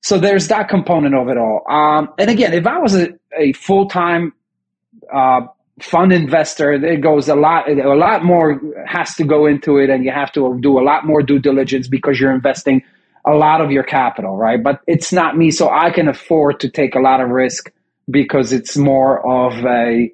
so 0.00 0.18
there's 0.18 0.48
that 0.48 0.68
component 0.68 1.14
of 1.14 1.28
it 1.28 1.36
all. 1.36 1.62
Um, 1.68 2.08
and 2.18 2.30
again, 2.30 2.54
if 2.54 2.66
I 2.66 2.78
was 2.78 2.96
a, 2.96 3.10
a 3.38 3.52
full-time, 3.52 4.32
uh, 5.12 5.42
fund 5.80 6.12
investor, 6.12 6.72
it 6.72 7.02
goes 7.02 7.28
a 7.28 7.36
lot, 7.36 7.70
a 7.70 7.94
lot 7.94 8.24
more 8.24 8.60
has 8.86 9.14
to 9.16 9.24
go 9.24 9.44
into 9.44 9.76
it 9.76 9.90
and 9.90 10.04
you 10.04 10.10
have 10.10 10.32
to 10.32 10.58
do 10.60 10.80
a 10.80 10.82
lot 10.82 11.04
more 11.04 11.22
due 11.22 11.38
diligence 11.38 11.86
because 11.86 12.18
you're 12.18 12.32
investing 12.32 12.82
a 13.26 13.32
lot 13.32 13.60
of 13.60 13.70
your 13.70 13.82
capital, 13.82 14.36
right? 14.36 14.62
But 14.62 14.80
it's 14.86 15.12
not 15.12 15.36
me. 15.36 15.50
So 15.50 15.68
I 15.68 15.90
can 15.90 16.08
afford 16.08 16.60
to 16.60 16.70
take 16.70 16.94
a 16.94 17.00
lot 17.00 17.20
of 17.20 17.30
risk 17.30 17.72
because 18.10 18.52
it's 18.52 18.76
more 18.76 19.26
of 19.26 19.52
a, 19.64 20.12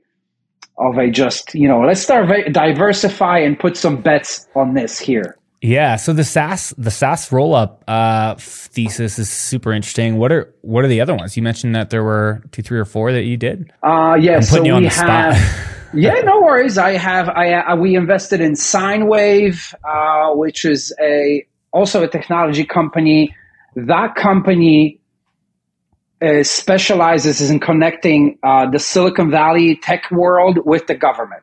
of 0.78 0.96
a 0.96 1.10
just 1.10 1.54
you 1.54 1.68
know 1.68 1.80
let's 1.80 2.00
start 2.00 2.28
diversify 2.50 3.38
and 3.38 3.58
put 3.58 3.76
some 3.76 4.00
bets 4.00 4.48
on 4.54 4.74
this 4.74 4.98
here. 4.98 5.36
Yeah, 5.60 5.94
so 5.94 6.12
the 6.12 6.24
SaaS 6.24 6.74
the 6.76 6.90
SaaS 6.90 7.30
roll 7.30 7.54
up 7.54 7.84
uh, 7.86 8.34
thesis 8.36 9.18
is 9.20 9.30
super 9.30 9.72
interesting. 9.72 10.16
What 10.16 10.32
are 10.32 10.52
what 10.62 10.84
are 10.84 10.88
the 10.88 11.00
other 11.00 11.14
ones? 11.14 11.36
You 11.36 11.42
mentioned 11.44 11.76
that 11.76 11.90
there 11.90 12.02
were 12.02 12.42
two, 12.50 12.62
three, 12.62 12.80
or 12.80 12.84
four 12.84 13.12
that 13.12 13.22
you 13.22 13.36
did. 13.36 13.72
Uh, 13.80 14.16
yeah, 14.20 14.36
I'm 14.36 14.42
so 14.42 14.60
we 14.60 14.86
have. 14.86 15.88
yeah, 15.94 16.20
no 16.24 16.40
worries. 16.40 16.78
I 16.78 16.92
have. 16.92 17.28
I 17.28 17.52
uh, 17.52 17.76
we 17.76 17.94
invested 17.94 18.40
in 18.40 18.54
SineWave, 18.54 19.72
uh, 19.84 20.34
which 20.34 20.64
is 20.64 20.92
a 21.00 21.46
also 21.72 22.02
a 22.02 22.08
technology 22.08 22.64
company. 22.64 23.34
That 23.74 24.14
company 24.14 25.00
uh, 26.20 26.42
specializes 26.42 27.50
in 27.50 27.58
connecting 27.58 28.38
uh, 28.42 28.70
the 28.70 28.78
Silicon 28.78 29.30
Valley 29.30 29.76
tech 29.82 30.10
world 30.10 30.58
with 30.64 30.86
the 30.86 30.94
government. 30.94 31.42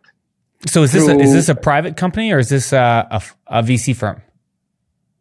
So 0.68 0.84
is 0.84 0.92
this 0.92 1.08
a, 1.08 1.18
is 1.18 1.34
this 1.34 1.50
a 1.50 1.56
private 1.56 1.98
company 1.98 2.32
or 2.32 2.40
is 2.40 2.50
this 2.50 2.74
a, 2.74 3.08
a, 3.10 3.60
a 3.60 3.64
VC 3.64 3.96
firm? 3.96 4.22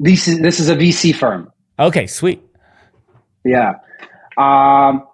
This 0.01 0.29
is 0.29 0.41
this 0.41 0.61
is 0.61 0.69
a 0.69 0.77
VC 0.77 1.15
firm. 1.15 1.53
Okay, 1.79 2.07
sweet. 2.07 2.43
Yeah. 3.45 3.75
Um, 4.37 5.07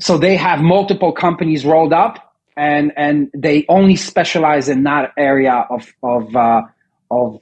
so 0.00 0.18
they 0.18 0.36
have 0.36 0.60
multiple 0.60 1.12
companies 1.12 1.64
rolled 1.64 1.92
up, 1.92 2.34
and 2.56 2.92
and 2.96 3.30
they 3.36 3.64
only 3.68 3.96
specialize 3.96 4.68
in 4.68 4.84
that 4.84 5.12
area 5.16 5.66
of 5.70 5.92
of 6.02 6.34
uh, 6.34 6.62
of 7.10 7.40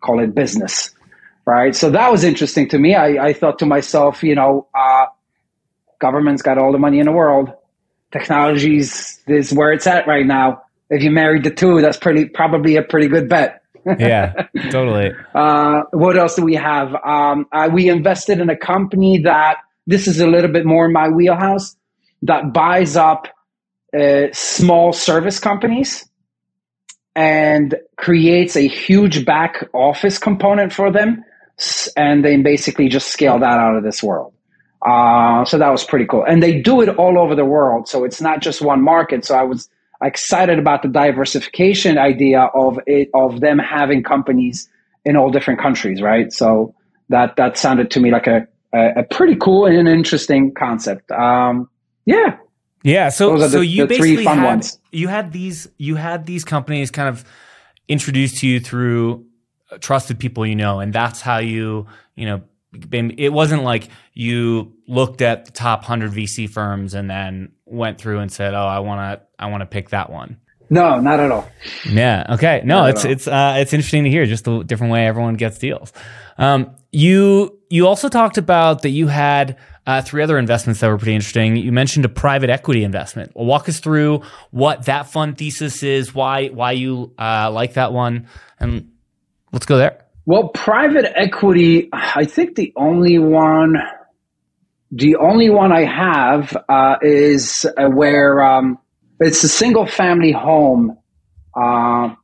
call 0.00 0.20
it 0.20 0.34
business, 0.34 0.94
right? 1.48 1.74
So 1.74 1.88
that 1.88 2.12
was 2.12 2.24
interesting 2.24 2.68
to 2.68 2.78
me. 2.78 2.94
I, 2.94 3.28
I 3.28 3.32
thought 3.32 3.58
to 3.60 3.66
myself, 3.66 4.22
you 4.22 4.34
know, 4.34 4.68
uh, 4.78 5.06
government's 5.98 6.42
got 6.42 6.58
all 6.58 6.72
the 6.72 6.78
money 6.78 6.98
in 6.98 7.06
the 7.06 7.12
world. 7.12 7.50
Technologies 8.12 9.18
is 9.26 9.50
where 9.54 9.72
it's 9.72 9.86
at 9.86 10.06
right 10.06 10.26
now. 10.26 10.62
If 10.90 11.02
you 11.02 11.10
married 11.10 11.44
the 11.44 11.50
two, 11.50 11.80
that's 11.80 11.96
pretty 11.96 12.26
probably 12.26 12.76
a 12.76 12.82
pretty 12.82 13.08
good 13.08 13.30
bet. 13.30 13.62
yeah, 13.98 14.46
totally. 14.70 15.12
Uh, 15.34 15.84
what 15.92 16.18
else 16.18 16.36
do 16.36 16.42
we 16.42 16.54
have? 16.54 16.94
Um, 16.94 17.46
uh, 17.50 17.70
we 17.72 17.88
invested 17.88 18.40
in 18.40 18.50
a 18.50 18.56
company 18.56 19.22
that 19.22 19.56
this 19.86 20.06
is 20.06 20.20
a 20.20 20.26
little 20.26 20.52
bit 20.52 20.66
more 20.66 20.84
in 20.84 20.92
my 20.92 21.08
wheelhouse 21.08 21.76
that 22.22 22.52
buys 22.52 22.94
up 22.94 23.26
uh, 23.98 24.26
small 24.32 24.92
service 24.92 25.38
companies 25.40 26.06
and 27.16 27.74
creates 27.96 28.54
a 28.54 28.68
huge 28.68 29.24
back 29.24 29.64
office 29.72 30.18
component 30.18 30.74
for 30.74 30.92
them, 30.92 31.24
and 31.96 32.24
then 32.24 32.42
basically 32.42 32.88
just 32.88 33.08
scale 33.08 33.38
that 33.38 33.58
out 33.58 33.76
of 33.76 33.82
this 33.82 34.02
world. 34.02 34.32
Uh, 34.86 35.44
so 35.44 35.58
that 35.58 35.70
was 35.70 35.84
pretty 35.84 36.06
cool. 36.06 36.24
And 36.24 36.42
they 36.42 36.60
do 36.60 36.80
it 36.80 36.88
all 36.96 37.18
over 37.18 37.34
the 37.34 37.44
world. 37.44 37.88
So 37.88 38.04
it's 38.04 38.20
not 38.20 38.40
just 38.40 38.62
one 38.62 38.82
market. 38.82 39.24
So 39.24 39.34
I 39.34 39.42
was 39.42 39.68
excited 40.02 40.58
about 40.58 40.82
the 40.82 40.88
diversification 40.88 41.98
idea 41.98 42.42
of 42.54 42.78
it, 42.86 43.10
of 43.12 43.40
them 43.40 43.58
having 43.58 44.04
companies 44.04 44.68
in 45.04 45.16
all 45.16 45.30
different 45.30 45.60
countries, 45.60 46.00
right? 46.00 46.32
So 46.32 46.74
that, 47.08 47.34
that 47.36 47.58
sounded 47.58 47.90
to 47.92 48.00
me 48.00 48.12
like 48.12 48.28
a, 48.28 48.46
a, 48.72 49.00
a 49.00 49.02
pretty 49.02 49.34
cool 49.34 49.66
and 49.66 49.76
an 49.76 49.88
interesting 49.88 50.54
concept. 50.54 51.10
Um, 51.10 51.68
yeah. 52.04 52.36
Yeah. 52.84 53.08
So, 53.08 53.36
the, 53.36 53.48
so 53.48 53.60
you 53.60 53.86
basically 53.86 54.24
had, 54.24 54.44
ones. 54.44 54.78
you 54.92 55.08
had 55.08 55.32
these, 55.32 55.68
you 55.78 55.96
had 55.96 56.24
these 56.26 56.44
companies 56.44 56.92
kind 56.92 57.08
of 57.08 57.24
introduced 57.88 58.38
to 58.38 58.46
you 58.46 58.60
through 58.60 59.26
trusted 59.80 60.18
people 60.18 60.46
you 60.46 60.56
know, 60.56 60.80
and 60.80 60.92
that's 60.92 61.20
how 61.20 61.38
you, 61.38 61.86
you 62.14 62.26
know, 62.26 62.42
it 62.92 63.32
wasn't 63.32 63.62
like 63.62 63.88
you 64.12 64.74
looked 64.86 65.22
at 65.22 65.46
the 65.46 65.52
top 65.52 65.80
100 65.80 66.12
VC 66.12 66.48
firms 66.48 66.94
and 66.94 67.08
then 67.08 67.52
went 67.64 67.98
through 67.98 68.18
and 68.18 68.30
said, 68.30 68.54
"Oh, 68.54 68.66
I 68.66 68.80
want 68.80 69.20
to 69.20 69.26
I 69.38 69.46
want 69.46 69.62
to 69.62 69.66
pick 69.66 69.90
that 69.90 70.10
one." 70.10 70.38
No, 70.70 71.00
not 71.00 71.18
at 71.18 71.30
all. 71.30 71.48
Yeah. 71.88 72.26
Okay. 72.34 72.60
No, 72.64 72.80
not 72.80 72.90
it's 72.90 73.04
it's 73.04 73.26
uh, 73.26 73.54
it's 73.58 73.72
interesting 73.72 74.04
to 74.04 74.10
hear 74.10 74.26
just 74.26 74.44
the 74.44 74.62
different 74.62 74.92
way 74.92 75.06
everyone 75.06 75.34
gets 75.34 75.58
deals. 75.58 75.92
Um, 76.36 76.74
you 76.92 77.58
you 77.70 77.86
also 77.86 78.08
talked 78.08 78.38
about 78.38 78.82
that 78.82 78.90
you 78.90 79.06
had 79.06 79.56
uh, 79.86 80.02
three 80.02 80.22
other 80.22 80.38
investments 80.38 80.80
that 80.80 80.88
were 80.88 80.98
pretty 80.98 81.14
interesting. 81.14 81.56
You 81.56 81.72
mentioned 81.72 82.04
a 82.04 82.10
private 82.10 82.50
equity 82.50 82.84
investment. 82.84 83.32
Well, 83.34 83.46
walk 83.46 83.68
us 83.68 83.80
through 83.80 84.22
what 84.50 84.84
that 84.84 85.10
fund 85.10 85.38
thesis 85.38 85.82
is, 85.82 86.14
why 86.14 86.48
why 86.48 86.72
you 86.72 87.14
uh, 87.18 87.50
like 87.50 87.74
that 87.74 87.92
one, 87.92 88.28
and 88.60 88.90
let's 89.52 89.66
go 89.66 89.76
there. 89.76 90.04
Well, 90.26 90.48
private 90.48 91.10
equity, 91.16 91.88
I 91.90 92.26
think 92.26 92.54
the 92.54 92.72
only 92.76 93.18
one, 93.18 93.76
the 94.90 95.16
only 95.16 95.48
one 95.48 95.72
I 95.72 95.84
have 95.84 96.54
uh, 96.68 96.96
is 97.00 97.64
uh, 97.78 97.88
where 97.88 98.42
um, 98.42 98.78
it's 99.20 99.42
a 99.42 99.48
single 99.48 99.86
family 99.86 100.32
home. 100.32 100.98
Uh, 101.56 102.14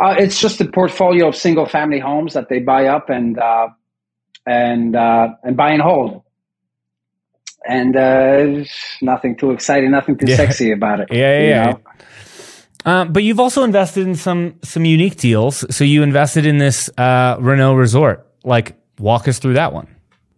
uh, 0.00 0.14
it's 0.18 0.40
just 0.40 0.62
a 0.62 0.64
portfolio 0.64 1.28
of 1.28 1.36
single 1.36 1.66
family 1.66 2.00
homes 2.00 2.32
that 2.32 2.48
they 2.48 2.60
buy 2.60 2.86
up 2.86 3.10
and 3.10 3.38
uh, 3.38 3.68
and 4.46 4.96
uh, 4.96 5.28
and 5.42 5.58
buy 5.58 5.72
and 5.72 5.82
hold. 5.82 6.22
And 7.68 7.94
nothing 9.02 9.36
too 9.36 9.50
exciting, 9.50 9.90
nothing 9.90 10.16
too 10.16 10.30
yeah. 10.30 10.36
sexy 10.36 10.72
about 10.72 11.00
it. 11.00 11.08
Yeah, 11.10 11.38
yeah, 11.38 11.48
yeah. 11.48 11.76
Uh, 12.84 13.04
but 13.06 13.22
you've 13.22 13.40
also 13.40 13.62
invested 13.62 14.06
in 14.06 14.14
some 14.14 14.56
some 14.62 14.84
unique 14.84 15.16
deals. 15.16 15.64
So 15.74 15.84
you 15.84 16.02
invested 16.02 16.44
in 16.46 16.58
this 16.58 16.90
uh, 16.98 17.36
Renault 17.40 17.74
resort. 17.74 18.26
Like, 18.44 18.76
walk 18.98 19.26
us 19.26 19.38
through 19.38 19.54
that 19.54 19.72
one. 19.72 19.88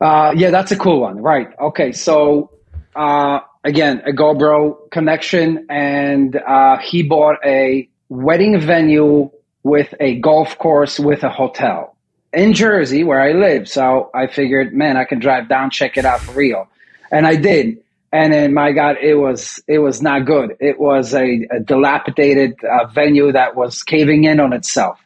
Uh, 0.00 0.32
yeah, 0.36 0.50
that's 0.50 0.70
a 0.70 0.76
cool 0.76 1.00
one. 1.00 1.20
Right. 1.20 1.48
Okay. 1.58 1.92
So 1.92 2.50
uh, 2.94 3.40
again, 3.64 4.02
a 4.06 4.12
GoBro 4.12 4.90
connection, 4.90 5.66
and 5.68 6.36
uh, 6.36 6.78
he 6.78 7.02
bought 7.02 7.36
a 7.44 7.88
wedding 8.08 8.60
venue 8.60 9.30
with 9.62 9.92
a 9.98 10.20
golf 10.20 10.56
course 10.58 11.00
with 11.00 11.24
a 11.24 11.28
hotel 11.28 11.96
in 12.32 12.52
Jersey, 12.52 13.02
where 13.02 13.20
I 13.20 13.32
live. 13.32 13.68
So 13.68 14.10
I 14.14 14.28
figured, 14.28 14.72
man, 14.72 14.96
I 14.96 15.04
can 15.04 15.18
drive 15.18 15.48
down, 15.48 15.70
check 15.70 15.96
it 15.96 16.04
out 16.04 16.20
for 16.20 16.32
real, 16.32 16.68
and 17.10 17.26
I 17.26 17.36
did 17.36 17.78
and 18.16 18.32
then 18.32 18.54
my 18.54 18.72
god 18.72 18.96
it 19.02 19.16
was 19.16 19.62
it 19.68 19.78
was 19.78 20.00
not 20.00 20.24
good. 20.24 20.56
It 20.58 20.80
was 20.80 21.14
a, 21.14 21.46
a 21.50 21.60
dilapidated 21.60 22.54
uh, 22.64 22.86
venue 22.86 23.30
that 23.32 23.56
was 23.56 23.82
caving 23.82 24.24
in 24.24 24.40
on 24.40 24.52
itself. 24.54 24.98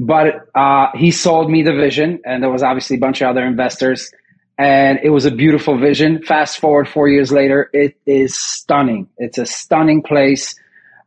But 0.00 0.48
uh, 0.54 0.88
he 0.94 1.10
sold 1.10 1.50
me 1.50 1.62
the 1.62 1.72
vision 1.72 2.20
and 2.24 2.42
there 2.42 2.50
was 2.50 2.62
obviously 2.62 2.96
a 2.96 3.00
bunch 3.00 3.20
of 3.20 3.28
other 3.28 3.44
investors. 3.44 4.10
And 4.58 4.98
it 5.04 5.10
was 5.10 5.24
a 5.24 5.30
beautiful 5.30 5.78
vision. 5.78 6.20
Fast 6.22 6.58
forward 6.58 6.88
four 6.88 7.08
years 7.08 7.30
later 7.30 7.70
it 7.72 7.96
is 8.06 8.36
stunning. 8.36 9.08
It's 9.18 9.38
a 9.38 9.46
stunning 9.46 10.02
place. 10.02 10.54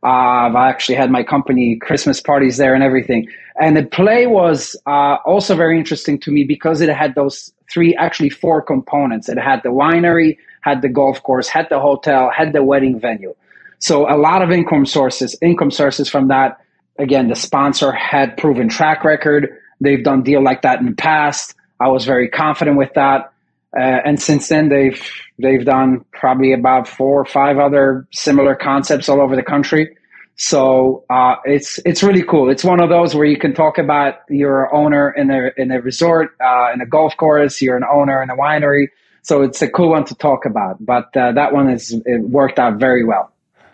Uh, 0.02 0.50
I 0.56 0.68
actually 0.68 0.96
had 0.96 1.10
my 1.10 1.22
company 1.22 1.78
Christmas 1.80 2.20
parties 2.20 2.56
there 2.56 2.74
and 2.74 2.82
everything. 2.82 3.28
And 3.60 3.76
the 3.76 3.84
play 3.84 4.26
was 4.26 4.74
uh, 4.86 5.16
also 5.26 5.54
very 5.54 5.78
interesting 5.78 6.18
to 6.20 6.30
me 6.30 6.44
because 6.44 6.80
it 6.80 6.88
had 6.88 7.14
those 7.14 7.52
three, 7.70 7.94
actually 7.96 8.30
four 8.30 8.62
components. 8.62 9.28
It 9.28 9.38
had 9.38 9.62
the 9.62 9.68
winery, 9.68 10.38
had 10.62 10.82
the 10.82 10.88
golf 10.88 11.22
course, 11.22 11.48
had 11.48 11.68
the 11.68 11.78
hotel, 11.78 12.30
had 12.30 12.52
the 12.52 12.64
wedding 12.64 12.98
venue. 12.98 13.34
So 13.78 14.08
a 14.08 14.16
lot 14.16 14.42
of 14.42 14.50
income 14.50 14.86
sources, 14.86 15.36
income 15.42 15.70
sources 15.70 16.08
from 16.08 16.28
that. 16.28 16.58
Again, 16.98 17.28
the 17.28 17.34
sponsor 17.34 17.92
had 17.92 18.36
proven 18.36 18.68
track 18.68 19.04
record. 19.04 19.50
They've 19.80 20.02
done 20.02 20.22
deal 20.22 20.42
like 20.42 20.62
that 20.62 20.78
in 20.78 20.86
the 20.86 20.94
past. 20.94 21.54
I 21.80 21.88
was 21.88 22.04
very 22.04 22.28
confident 22.28 22.76
with 22.76 22.92
that. 22.94 23.32
Uh, 23.76 23.98
and 24.04 24.20
since 24.20 24.48
then, 24.48 24.68
they've 24.68 25.02
they've 25.38 25.64
done 25.64 26.04
probably 26.12 26.52
about 26.52 26.86
four 26.86 27.20
or 27.20 27.24
five 27.24 27.58
other 27.58 28.06
similar 28.12 28.54
concepts 28.54 29.08
all 29.08 29.20
over 29.20 29.34
the 29.34 29.42
country. 29.42 29.96
So 30.36 31.04
uh, 31.10 31.36
it's 31.44 31.80
it's 31.84 32.02
really 32.02 32.22
cool. 32.22 32.50
It's 32.50 32.64
one 32.64 32.80
of 32.80 32.90
those 32.90 33.14
where 33.14 33.24
you 33.24 33.38
can 33.38 33.54
talk 33.54 33.78
about 33.78 34.16
you're 34.28 34.72
owner 34.74 35.10
in 35.10 35.30
a 35.30 35.50
in 35.56 35.70
a 35.70 35.80
resort, 35.80 36.36
uh, 36.44 36.70
in 36.74 36.80
a 36.80 36.86
golf 36.86 37.16
course. 37.16 37.60
You're 37.62 37.76
an 37.76 37.84
owner 37.90 38.22
in 38.22 38.30
a 38.30 38.36
winery. 38.36 38.88
So 39.22 39.42
it's 39.42 39.62
a 39.62 39.68
cool 39.68 39.90
one 39.90 40.04
to 40.06 40.14
talk 40.14 40.44
about. 40.44 40.84
But 40.84 41.16
uh, 41.16 41.32
that 41.32 41.52
one 41.52 41.70
is 41.70 41.92
it 42.04 42.22
worked 42.22 42.58
out 42.58 42.78
very 42.78 43.04
well. 43.04 43.32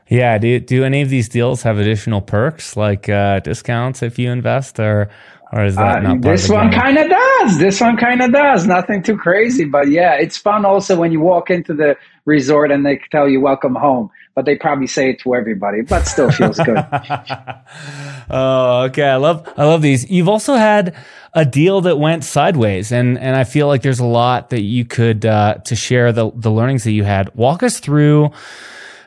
Yeah. 0.08 0.38
Do 0.38 0.60
do 0.60 0.84
any 0.84 1.02
of 1.02 1.10
these 1.10 1.28
deals 1.28 1.62
have 1.62 1.78
additional 1.78 2.20
perks 2.20 2.76
like 2.76 3.08
uh, 3.08 3.40
discounts 3.40 4.02
if 4.02 4.18
you 4.18 4.30
invest, 4.30 4.78
or 4.78 5.10
or 5.52 5.64
is 5.64 5.76
that 5.76 5.98
uh, 5.98 6.00
not 6.00 6.20
this 6.20 6.48
one 6.48 6.70
kind 6.70 6.98
of 6.98 7.08
does 7.08 7.58
this 7.58 7.80
one 7.80 7.96
kind 7.96 8.20
of 8.20 8.32
does 8.32 8.66
nothing 8.66 9.02
too 9.02 9.16
crazy 9.16 9.64
but 9.64 9.88
yeah 9.88 10.14
it's 10.14 10.36
fun 10.36 10.64
also 10.64 10.96
when 10.96 11.12
you 11.12 11.20
walk 11.20 11.50
into 11.50 11.74
the 11.74 11.96
resort 12.24 12.70
and 12.70 12.84
they 12.84 13.00
tell 13.10 13.28
you 13.28 13.40
welcome 13.40 13.74
home 13.74 14.10
but 14.34 14.44
they 14.44 14.56
probably 14.56 14.86
say 14.86 15.10
it 15.10 15.20
to 15.20 15.34
everybody 15.34 15.80
but 15.80 16.04
still 16.04 16.30
feels 16.30 16.58
good 16.58 16.76
oh 18.30 18.82
okay 18.82 19.04
i 19.04 19.16
love 19.16 19.46
i 19.56 19.64
love 19.64 19.82
these 19.82 20.10
you've 20.10 20.28
also 20.28 20.54
had 20.54 20.94
a 21.34 21.44
deal 21.44 21.80
that 21.80 21.98
went 21.98 22.24
sideways 22.24 22.92
and 22.92 23.18
and 23.18 23.36
i 23.36 23.44
feel 23.44 23.66
like 23.66 23.82
there's 23.82 24.00
a 24.00 24.04
lot 24.04 24.50
that 24.50 24.62
you 24.62 24.84
could 24.84 25.24
uh, 25.26 25.54
to 25.64 25.76
share 25.76 26.12
the 26.12 26.30
the 26.34 26.50
learnings 26.50 26.84
that 26.84 26.92
you 26.92 27.04
had 27.04 27.34
walk 27.34 27.62
us 27.62 27.80
through 27.80 28.30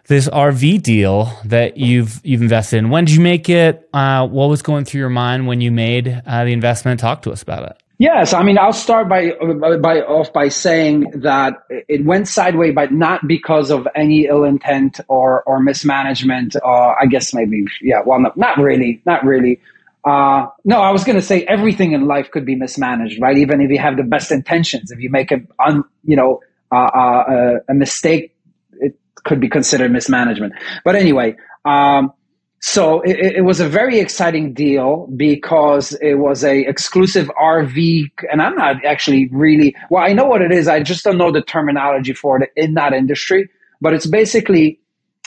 this 0.08 0.28
RV 0.28 0.82
deal 0.84 1.32
that 1.46 1.78
you've 1.78 2.20
you've 2.26 2.42
invested 2.42 2.78
in. 2.78 2.90
When 2.90 3.06
did 3.06 3.16
you 3.16 3.22
make 3.22 3.48
it? 3.48 3.88
Uh, 3.94 4.28
what 4.28 4.50
was 4.50 4.62
going 4.62 4.84
through 4.84 5.00
your 5.00 5.10
mind 5.10 5.48
when 5.48 5.62
you 5.62 5.72
made 5.72 6.22
uh, 6.26 6.44
the 6.44 6.52
investment? 6.52 7.00
Talk 7.00 7.22
to 7.22 7.32
us 7.32 7.42
about 7.42 7.64
it. 7.64 7.81
Yes, 8.02 8.34
I 8.34 8.42
mean 8.42 8.58
I'll 8.58 8.74
start 8.74 9.08
by 9.08 9.34
by 9.80 10.02
off 10.02 10.34
by 10.34 10.48
saying 10.48 11.12
that 11.22 11.54
it 11.70 12.04
went 12.04 12.28
sideways, 12.28 12.74
but 12.74 12.92
not 12.92 13.28
because 13.28 13.70
of 13.70 13.88
any 13.94 14.26
ill 14.26 14.44
intent 14.44 15.00
or 15.08 15.44
or 15.44 15.60
mismanagement. 15.60 16.56
Uh, 16.56 16.96
I 17.00 17.06
guess 17.06 17.32
maybe 17.32 17.64
yeah. 17.80 18.02
Well, 18.04 18.20
no, 18.20 18.32
not 18.36 18.58
really, 18.58 19.04
not 19.06 19.24
really. 19.24 19.62
Uh, 20.04 20.48
no, 20.66 20.82
I 20.82 20.90
was 20.90 21.04
going 21.04 21.18
to 21.18 21.22
say 21.22 21.44
everything 21.44 21.92
in 21.92 22.08
life 22.08 22.32
could 22.32 22.44
be 22.44 22.56
mismanaged, 22.56 23.22
right? 23.22 23.38
Even 23.38 23.62
if 23.62 23.70
you 23.70 23.78
have 23.78 23.98
the 23.98 24.04
best 24.04 24.32
intentions, 24.32 24.90
if 24.90 25.00
you 25.00 25.12
make 25.12 25.32
a 25.32 25.40
un, 25.64 25.84
you 26.04 26.16
know 26.16 26.42
uh, 26.72 26.76
uh 26.76 27.60
a 27.70 27.74
mistake 27.76 28.36
it 28.80 28.98
could 29.26 29.40
be 29.40 29.48
considered 29.48 29.92
mismanagement. 29.92 30.54
But 30.84 30.96
anyway, 30.96 31.36
um, 31.66 32.14
so 32.62 33.02
it, 33.02 33.38
it, 33.38 33.42
was 33.42 33.60
a 33.60 33.68
very 33.68 34.00
exciting 34.00 34.54
deal 34.54 35.08
because 35.16 35.94
it 36.02 36.16
was 36.16 36.44
a 36.44 36.60
exclusive 36.62 37.30
RV, 37.42 38.12
and 38.32 38.42
I'm 38.42 38.56
not 38.56 38.86
actually 38.86 39.30
really 39.32 39.76
well. 39.90 40.04
I 40.04 40.14
know 40.14 40.26
what 40.26 40.42
it 40.42 40.52
is. 40.52 40.68
I 40.68 40.82
just 40.82 41.04
don't 41.04 41.18
know 41.18 41.32
the 41.32 41.42
terminology 41.42 42.14
for 42.14 42.42
it 42.42 42.52
in 42.56 42.76
that 42.76 42.94
industry. 42.94 43.50
But 43.82 43.94
it's 43.96 44.06
basically 44.06 44.80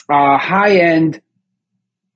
uh, 0.09 0.37
high 0.37 0.77
end, 0.77 1.21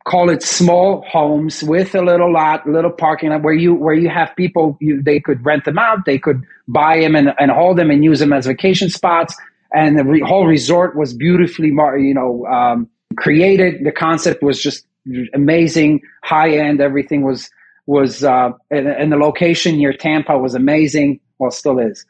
call 0.05 0.29
it 0.29 0.41
small 0.41 1.03
homes 1.05 1.63
with 1.63 1.93
a 1.95 2.01
little 2.01 2.31
lot, 2.31 2.65
little 2.65 2.91
parking 2.91 3.31
lot 3.31 3.43
where 3.43 3.53
you 3.53 3.73
where 3.73 3.93
you 3.93 4.09
have 4.09 4.33
people. 4.37 4.77
You, 4.79 5.03
they 5.03 5.19
could 5.19 5.45
rent 5.45 5.65
them 5.65 5.77
out. 5.77 6.05
They 6.05 6.17
could 6.17 6.41
buy 6.69 7.01
them 7.01 7.15
and, 7.15 7.33
and 7.37 7.51
hold 7.51 7.77
them 7.77 7.91
and 7.91 8.05
use 8.05 8.19
them 8.19 8.31
as 8.31 8.45
vacation 8.45 8.89
spots 8.89 9.35
and 9.73 9.99
the 9.99 10.03
re- 10.03 10.21
whole 10.21 10.47
resort 10.47 10.95
was 10.95 11.13
beautifully, 11.13 11.67
you 11.67 12.13
know, 12.13 12.45
um, 12.47 12.89
created. 13.17 13.83
The 13.83 13.91
concept 13.91 14.41
was 14.41 14.61
just 14.61 14.85
amazing, 15.33 16.01
high 16.23 16.51
end. 16.51 16.81
Everything 16.81 17.23
was 17.23 17.49
was 17.85 18.23
uh, 18.23 18.51
and, 18.69 18.87
and, 18.87 19.11
the 19.11 19.17
location 19.17 19.77
near 19.77 19.93
Tampa 19.93 20.37
was 20.37 20.53
amazing. 20.53 21.19
Well, 21.39 21.49
still 21.49 21.79
is. 21.79 22.05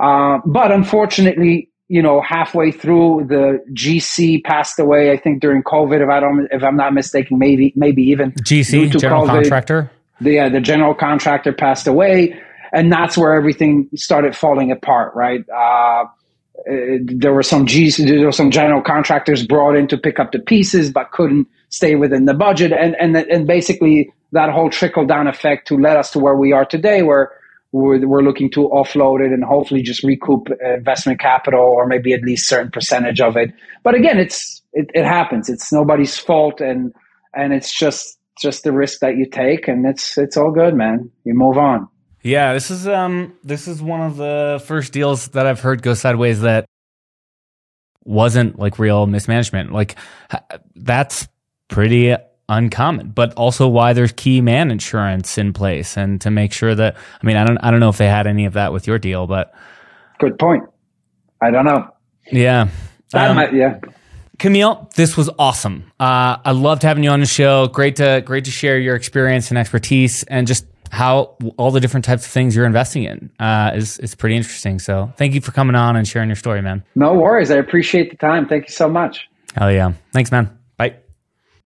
Uh, 0.00 0.38
but 0.44 0.72
unfortunately, 0.72 1.70
you 1.88 2.02
know, 2.02 2.20
halfway 2.20 2.70
through, 2.70 3.26
the 3.28 3.62
GC 3.72 4.42
passed 4.44 4.78
away. 4.78 5.10
I 5.12 5.16
think 5.16 5.40
during 5.40 5.62
COVID, 5.62 6.02
if 6.02 6.08
I 6.08 6.20
don't, 6.20 6.48
if 6.50 6.62
I'm 6.62 6.76
not 6.76 6.94
mistaken, 6.94 7.38
maybe 7.38 7.72
maybe 7.76 8.02
even 8.02 8.32
GC 8.32 8.98
general 8.98 9.24
COVID, 9.24 9.42
contractor. 9.42 9.90
The 10.20 10.38
uh, 10.38 10.48
the 10.48 10.60
general 10.60 10.94
contractor 10.94 11.52
passed 11.52 11.86
away, 11.86 12.36
and 12.72 12.92
that's 12.92 13.18
where 13.18 13.34
everything 13.34 13.88
started 13.94 14.36
falling 14.36 14.70
apart. 14.70 15.14
Right. 15.14 15.44
Uh, 15.48 16.04
uh, 16.68 16.98
there 17.02 17.32
were 17.32 17.42
some 17.42 17.66
G's, 17.66 17.96
there 17.96 18.26
were 18.26 18.32
some 18.32 18.50
general 18.50 18.82
contractors 18.82 19.46
brought 19.46 19.76
in 19.76 19.88
to 19.88 19.98
pick 19.98 20.18
up 20.18 20.32
the 20.32 20.38
pieces, 20.38 20.90
but 20.90 21.10
couldn't 21.12 21.46
stay 21.68 21.94
within 21.94 22.24
the 22.24 22.34
budget, 22.34 22.72
and 22.72 22.96
and 23.00 23.16
and 23.16 23.46
basically 23.46 24.12
that 24.32 24.50
whole 24.50 24.70
trickle 24.70 25.06
down 25.06 25.26
effect 25.26 25.66
to 25.68 25.76
led 25.76 25.96
us 25.96 26.10
to 26.12 26.18
where 26.18 26.36
we 26.36 26.52
are 26.52 26.64
today, 26.64 27.02
where 27.02 27.32
we're, 27.72 28.06
we're 28.06 28.22
looking 28.22 28.50
to 28.50 28.68
offload 28.68 29.24
it 29.24 29.32
and 29.32 29.44
hopefully 29.44 29.82
just 29.82 30.02
recoup 30.02 30.48
investment 30.60 31.20
capital 31.20 31.60
or 31.60 31.86
maybe 31.86 32.12
at 32.12 32.22
least 32.22 32.48
certain 32.48 32.70
percentage 32.70 33.20
of 33.20 33.36
it. 33.36 33.52
But 33.82 33.94
again, 33.94 34.18
it's 34.18 34.62
it, 34.72 34.90
it 34.94 35.04
happens. 35.04 35.48
It's 35.48 35.72
nobody's 35.72 36.16
fault, 36.16 36.60
and 36.60 36.92
and 37.34 37.52
it's 37.52 37.76
just 37.76 38.18
just 38.40 38.64
the 38.64 38.72
risk 38.72 39.00
that 39.00 39.16
you 39.16 39.26
take, 39.26 39.68
and 39.68 39.86
it's 39.86 40.16
it's 40.18 40.36
all 40.36 40.50
good, 40.50 40.74
man. 40.74 41.10
You 41.24 41.34
move 41.34 41.58
on. 41.58 41.88
Yeah, 42.22 42.52
this 42.52 42.70
is 42.70 42.86
um 42.86 43.34
this 43.42 43.66
is 43.66 43.80
one 43.80 44.00
of 44.00 44.16
the 44.16 44.62
first 44.66 44.92
deals 44.92 45.28
that 45.28 45.46
I've 45.46 45.60
heard 45.60 45.82
go 45.82 45.94
sideways 45.94 46.42
that 46.42 46.66
wasn't 48.04 48.58
like 48.58 48.78
real 48.78 49.06
mismanagement. 49.06 49.72
Like 49.72 49.96
that's 50.74 51.28
pretty 51.68 52.14
uncommon, 52.48 53.10
but 53.10 53.32
also 53.34 53.68
why 53.68 53.92
there's 53.92 54.12
key 54.12 54.40
man 54.40 54.70
insurance 54.70 55.38
in 55.38 55.52
place 55.52 55.96
and 55.96 56.20
to 56.20 56.30
make 56.30 56.52
sure 56.52 56.74
that 56.74 56.96
I 57.22 57.26
mean 57.26 57.36
I 57.36 57.44
don't 57.44 57.58
I 57.58 57.70
don't 57.70 57.80
know 57.80 57.88
if 57.88 57.96
they 57.96 58.08
had 58.08 58.26
any 58.26 58.44
of 58.44 58.52
that 58.54 58.72
with 58.72 58.86
your 58.86 58.98
deal, 58.98 59.26
but 59.26 59.54
good 60.18 60.38
point. 60.38 60.64
I 61.42 61.50
don't 61.50 61.64
know. 61.64 61.88
Yeah. 62.30 62.68
Um, 63.14 63.36
might, 63.36 63.54
yeah. 63.54 63.80
Kamil, 64.38 64.90
this 64.94 65.16
was 65.16 65.30
awesome. 65.38 65.90
Uh, 65.98 66.36
I 66.44 66.52
loved 66.52 66.82
having 66.82 67.04
you 67.04 67.10
on 67.10 67.20
the 67.20 67.26
show. 67.26 67.66
Great 67.68 67.96
to 67.96 68.22
great 68.24 68.44
to 68.44 68.50
share 68.50 68.78
your 68.78 68.94
experience 68.94 69.50
and 69.50 69.58
expertise, 69.58 70.22
and 70.24 70.46
just 70.46 70.66
how 70.90 71.36
all 71.56 71.70
the 71.70 71.80
different 71.80 72.04
types 72.04 72.26
of 72.26 72.32
things 72.32 72.54
you're 72.54 72.66
investing 72.66 73.04
in 73.04 73.30
uh, 73.40 73.72
is 73.74 73.98
is 73.98 74.14
pretty 74.14 74.36
interesting. 74.36 74.78
So 74.78 75.12
thank 75.16 75.34
you 75.34 75.40
for 75.40 75.52
coming 75.52 75.76
on 75.76 75.96
and 75.96 76.06
sharing 76.06 76.28
your 76.28 76.36
story, 76.36 76.62
man. 76.62 76.84
No 76.94 77.14
worries. 77.14 77.50
I 77.50 77.56
appreciate 77.56 78.10
the 78.10 78.16
time. 78.16 78.46
Thank 78.46 78.68
you 78.68 78.74
so 78.74 78.88
much. 78.88 79.28
Hell 79.56 79.72
yeah. 79.72 79.92
Thanks, 80.12 80.30
man. 80.30 80.59